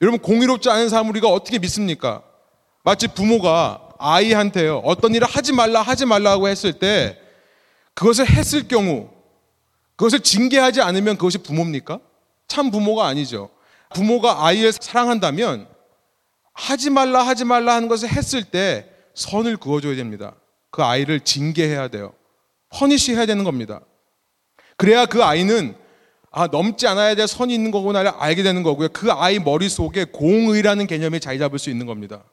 [0.00, 2.22] 여러분, 공의롭지 않은 사람을 우리가 어떻게 믿습니까?
[2.82, 7.18] 마치 부모가 아이한테요, 어떤 일을 하지 말라, 하지 말라고 했을 때
[7.94, 9.10] 그것을 했을 경우,
[9.96, 12.00] 그것을 징계하지 않으면 그것이 부모입니까?
[12.48, 13.50] 참 부모가 아니죠.
[13.94, 15.68] 부모가 아이를 사랑한다면
[16.54, 20.34] 하지 말라 하지 말라 하는 것을 했을 때 선을 그어줘야 됩니다.
[20.70, 22.14] 그 아이를 징계해야 돼요.
[22.70, 23.80] 퍼니시 해야 되는 겁니다.
[24.80, 25.74] 그래야 그 아이는
[26.30, 28.88] 아 넘지 않아야 될 선이 있는 거구나를 알게 되는 거고요.
[28.94, 32.24] 그 아이 머릿속에 공의라는 개념이 자리 잡을 수 있는 겁니다.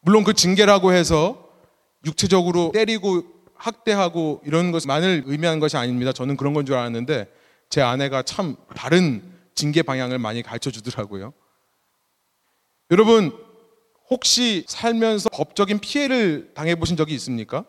[0.00, 1.48] 물론 그 징계라고 해서
[2.04, 3.22] 육체적으로 때리고
[3.54, 6.12] 학대하고 이런 것만을 의미하는 것이 아닙니다.
[6.12, 7.28] 저는 그런 건 줄 알았는데
[7.70, 9.22] 제 아내가 참 다른
[9.54, 11.32] 징계 방향을 많이 가르쳐 주더라고요.
[12.90, 13.30] 여러분,
[14.10, 17.64] 혹시 살면서 법적인 피해를 당해 보신 적이 있습니까?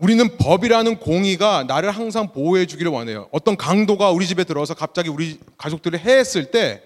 [0.00, 3.28] 우리는 법이라는 공의가 나를 항상 보호해 주기를 원해요.
[3.32, 6.82] 어떤 강도가 우리 집에 들어서 갑자기 우리 가족들을 해했을 때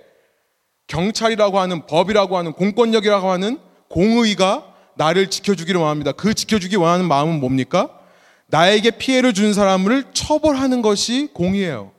[0.88, 3.58] 경찰이라고 하는 법이라고 하는 공권력이라고 하는
[3.88, 6.10] 공의가 나를 지켜주기를 원합니다.
[6.10, 7.88] 그 지켜주기 원하는 마음은 뭡니까?
[8.48, 11.92] 나에게 피해를 준 사람을 처벌하는 것이 공의예요.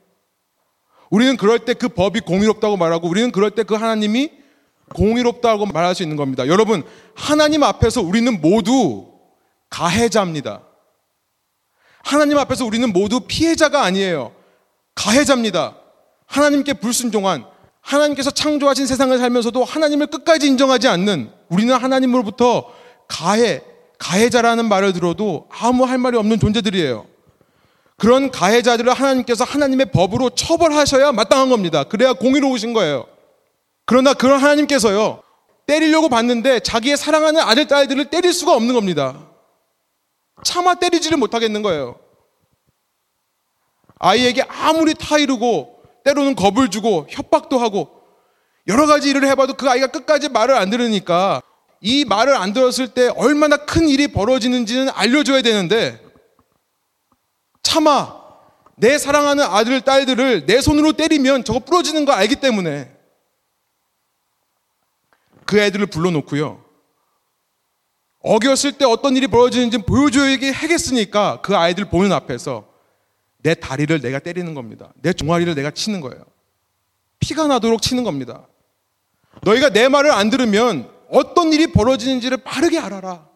[1.08, 4.30] 우리는 그럴 때 그 법이 공의롭다고 말하고 우리는 그럴 때 그 하나님이
[4.94, 6.46] 공의롭다고 말할 수 있는 겁니다.
[6.46, 9.06] 여러분, 하나님 앞에서 우리는 모두
[9.70, 10.65] 가해자입니다.
[12.06, 14.30] 하나님 앞에서 우리는 모두 피해자가 아니에요.
[14.94, 15.74] 가해자입니다.
[16.26, 17.44] 하나님께 불순종한
[17.80, 22.72] 하나님께서 창조하신 세상을 살면서도 하나님을 끝까지 인정하지 않는 우리는 하나님으로부터
[23.08, 23.60] 가해,
[23.98, 27.06] 가해자라는 말을 들어도 아무 할 말이 없는 존재들이에요.
[27.96, 31.82] 그런 가해자들을 하나님께서 하나님의 법으로 처벌하셔야 마땅한 겁니다.
[31.82, 33.06] 그래야 공의로우신 거예요.
[33.84, 35.22] 그러나 그런 하나님께서요,
[35.66, 39.25] 때리려고 봤는데 자기의 사랑하는 아들, 딸들을 때릴 수가 없는 겁니다.
[40.46, 41.98] 차마 때리지를 못하겠는 거예요.
[43.98, 48.02] 아이에게 아무리 타이르고 때로는 겁을 주고 협박도 하고
[48.68, 51.42] 여러 가지 일을 해봐도 그 아이가 끝까지 말을 안 들으니까
[51.80, 56.00] 이 말을 안 들었을 때 얼마나 큰 일이 벌어지는지는 알려줘야 되는데
[57.62, 58.14] 차마
[58.76, 62.94] 내 사랑하는 아들, 딸들을 내 손으로 때리면 저거 부러지는 거 알기 때문에
[65.44, 66.65] 그 애들을 불러놓고요.
[68.26, 72.68] 어겼을 때 어떤 일이 벌어지는지 보여줘야게 하겠으니까 그 아이들 보는 앞에서
[73.38, 74.92] 내 다리를 내가 때리는 겁니다.
[74.96, 76.24] 내 종아리를 내가 치는 거예요.
[77.20, 78.48] 피가 나도록 치는 겁니다.
[79.42, 83.28] 너희가 내 말을 안 들으면 어떤 일이 벌어지는지를 빠르게 알아라.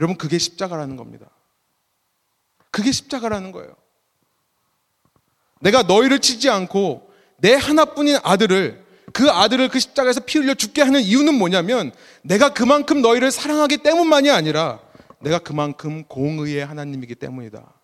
[0.00, 1.30] 여러분, 그게 십자가라는 겁니다.
[2.72, 3.76] 그게 십자가라는 거예요.
[5.60, 8.84] 내가 너희를 치지 않고 내 하나뿐인 아들을
[9.18, 11.90] 그 아들을 그 십자가에서 피 흘려 죽게 하는 이유는 뭐냐면
[12.22, 14.78] 내가 그만큼 너희를 사랑하기 때문만이 아니라
[15.18, 17.74] 내가 그만큼 공의의 하나님이기 때문이다.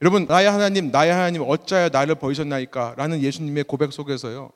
[0.00, 2.94] 여러분, 나의 하나님, 나의 하나님, 어찌하여 나를 버리셨나이까?
[2.96, 4.50] 라는 예수님의 고백 속에서요,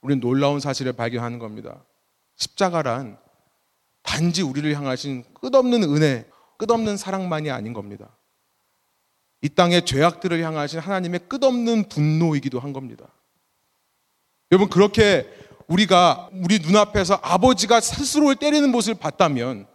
[0.00, 1.84] 우리는 놀라운 사실을 발견하는 겁니다.
[2.34, 3.18] 십자가란
[4.02, 8.08] 단지 우리를 향하신 끝없는 은혜, 끝없는 사랑만이 아닌 겁니다.
[9.42, 13.06] 이 땅의 죄악들을 향하신 하나님의 끝없는 분노이기도 한 겁니다.
[14.52, 15.26] 여러분, 그렇게
[15.66, 19.66] 우리가 우리 눈앞에서 아버지가 스스로를 때리는 모습을 봤다면,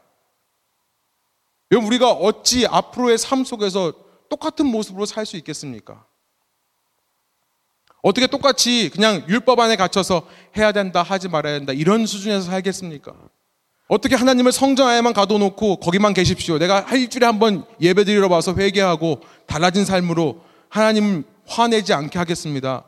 [1.72, 3.94] 여러분, 우리가 어찌 앞으로의 삶 속에서
[4.30, 6.06] 똑같은 모습으로 살 수 있겠습니까?
[8.02, 13.14] 어떻게 똑같이 그냥 율법 안에 갇혀서 해야 된다, 하지 말아야 된다, 이런 수준에서 살겠습니까?
[13.88, 16.60] 어떻게 하나님을 성전 안에만 가둬놓고 거기만 계십시오.
[16.60, 22.84] 내가 일주일에 한 번 예배 드리러 와서 회개하고 달라진 삶으로 하나님 화내지 않게 하겠습니다.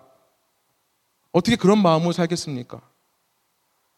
[1.31, 2.81] 어떻게 그런 마음으로 살겠습니까?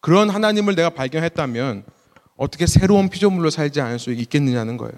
[0.00, 1.84] 그런 하나님을 내가 발견했다면
[2.36, 4.92] 어떻게 새로운 피조물로 살지 않을 수 있겠느냐는 거예요.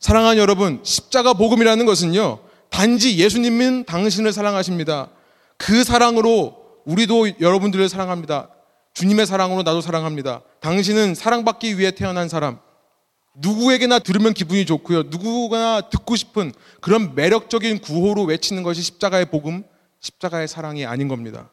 [0.00, 5.10] 사랑하는 여러분, 십자가 복음이라는 것은요, 단지 예수님은 당신을 사랑하십니다.
[5.56, 8.50] 그 사랑으로 우리도 여러분들을 사랑합니다.
[8.94, 10.42] 주님의 사랑으로 나도 사랑합니다.
[10.60, 12.58] 당신은 사랑받기 위해 태어난 사람.
[13.34, 15.04] 누구에게나 들으면 기분이 좋고요.
[15.04, 19.64] 누구나 듣고 싶은 그런 매력적인 구호로 외치는 것이 십자가의 복음,
[20.00, 21.50] 십자가의 사랑이 아닌 겁니다.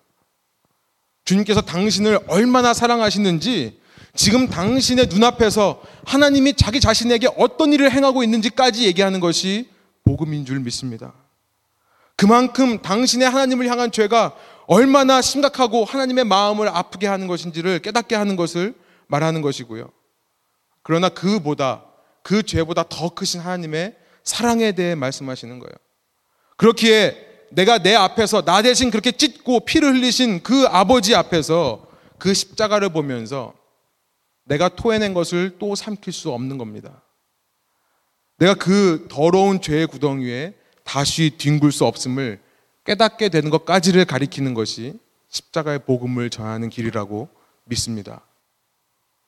[1.26, 3.80] 주님께서 당신을 얼마나 사랑하시는지
[4.16, 9.70] 지금 당신의 눈앞에서 하나님이 자기 자신에게 어떤 일을 행하고 있는지까지 얘기하는 것이
[10.04, 11.14] 복음인 줄 믿습니다.
[12.16, 14.36] 그만큼 당신의 하나님을 향한 죄가
[14.68, 18.76] 얼마나 심각하고 하나님의 마음을 아프게 하는 것인지를 깨닫게 하는 것을
[19.08, 19.90] 말하는 것이고요.
[20.84, 21.86] 그러나 그보다
[22.22, 25.74] 그 죄보다 더 크신 하나님의 사랑에 대해 말씀하시는 거예요.
[26.58, 31.86] 그렇기에 내가 내 앞에서 나 대신 그렇게 찢고 피를 흘리신 그 아버지 앞에서
[32.18, 33.54] 그 십자가를 보면서
[34.46, 37.04] 내가 토해낸 것을 또 삼킬 수 없는 겁니다.
[38.38, 42.42] 내가 그 더러운 죄의 구덩이에 다시 뒹굴 수 없음을
[42.86, 45.00] 깨닫게 되는 것까지를 가리키는 것이
[45.30, 47.30] 십자가의 복음을 전하는 길이라고
[47.66, 48.22] 믿습니다.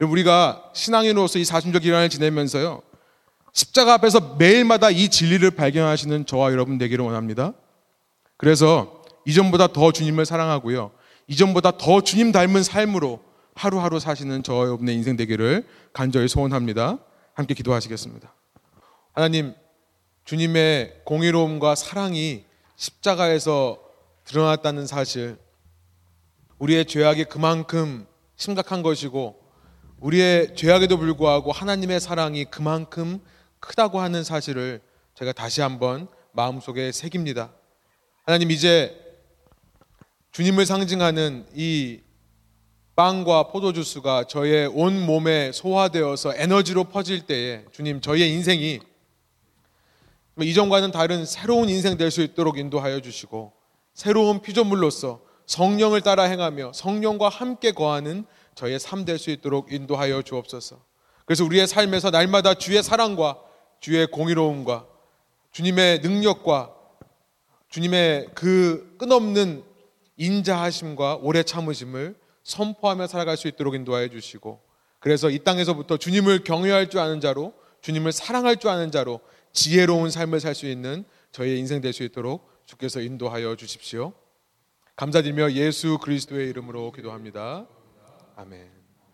[0.02, 2.82] 우리가 신앙인으로서 이 사순절 기간을 지내면서요.
[3.54, 7.54] 십자가 앞에서 매일마다 이 진리를 발견하시는 저와 여러분 되기를 원합니다.
[8.38, 10.92] 그래서 이전보다 더 주님을 사랑하고요.
[11.28, 13.22] 이전보다 더 주님 닮은 삶으로
[13.56, 17.00] 하루하루 사시는 저와 여러분의 인생 되기를 간절히 소원합니다.
[17.34, 18.34] 함께 기도하시겠습니다.
[19.14, 19.54] 하나님,
[20.26, 23.80] 주님의 공의로움과 사랑이 십자가에서
[24.26, 25.38] 드러났다는 사실,
[26.60, 28.06] 우리의 죄악이 그만큼
[28.36, 29.40] 심각한 것이고,
[30.00, 33.20] 우리의 죄악에도 불구하고 하나님의 사랑이 그만큼
[33.60, 34.82] 크다고 하는 사실을
[35.16, 37.52] 제가 다시 한번 마음속에 새깁니다.
[38.28, 39.00] 하나님, 이제
[40.32, 42.00] 주님을 상징하는 이
[42.96, 48.80] 빵과 포도주 스가 저의 온 몸에 소화되어서 에너지로 퍼질 때에 주님 저희의 인생이
[50.42, 53.54] 이전과는 다른 새로운 인생 될 수 있도록 인도하여 주시고
[53.94, 60.84] 새로운 피조물로서 성령을 따라 행하며 성령과 함께 거하는 저의 삶 될 수 있도록 인도하여 주옵소서.
[61.26, 63.38] 그래서 우리의 삶에서 날마다 주의 사랑과
[63.80, 64.88] 주의 공의로움과
[65.52, 66.75] 주님의 능력과
[67.76, 69.62] 주님의 그 끝없는
[70.16, 74.62] 인자하심과 오래 참으심을 선포하며 살아갈 수 있도록 인도하여 주시고
[75.00, 79.20] 그래서 이 땅에서부터 주님을 경외할 줄 아는 자로 주님을 사랑할 줄 아는 자로
[79.52, 81.04] 지혜로운 삶을 살 수 있는
[81.34, 84.14] 저희의 인생 될 수 있도록 주께서 인도하여 주십시오.
[84.96, 87.68] 감사드리며 예수 그리스도의 이름으로 기도합니다.
[88.38, 88.75] 아멘.